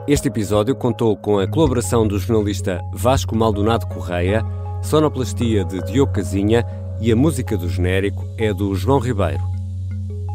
Este 0.08 0.30
episódio 0.30 0.76
contou 0.76 1.16
com 1.16 1.38
a 1.38 1.48
colaboração 1.48 2.08
do 2.08 2.18
jornalista 2.18 2.82
Vasco 2.92 3.36
Maldonado 3.36 3.86
Correia, 3.86 4.44
sonoplastia 4.82 5.64
de 5.64 5.80
Diogo 5.84 6.12
Casinha 6.12 6.66
e 7.00 7.12
a 7.12 7.16
música 7.16 7.56
do 7.56 7.70
genérico 7.70 8.26
é 8.36 8.52
do 8.52 8.74
João 8.74 9.00
Ribeiro. 9.00 9.44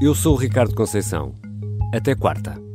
Eu 0.00 0.14
sou 0.14 0.34
o 0.34 0.38
Ricardo 0.38 0.74
Conceição. 0.74 1.34
Até 1.92 2.14
quarta. 2.14 2.65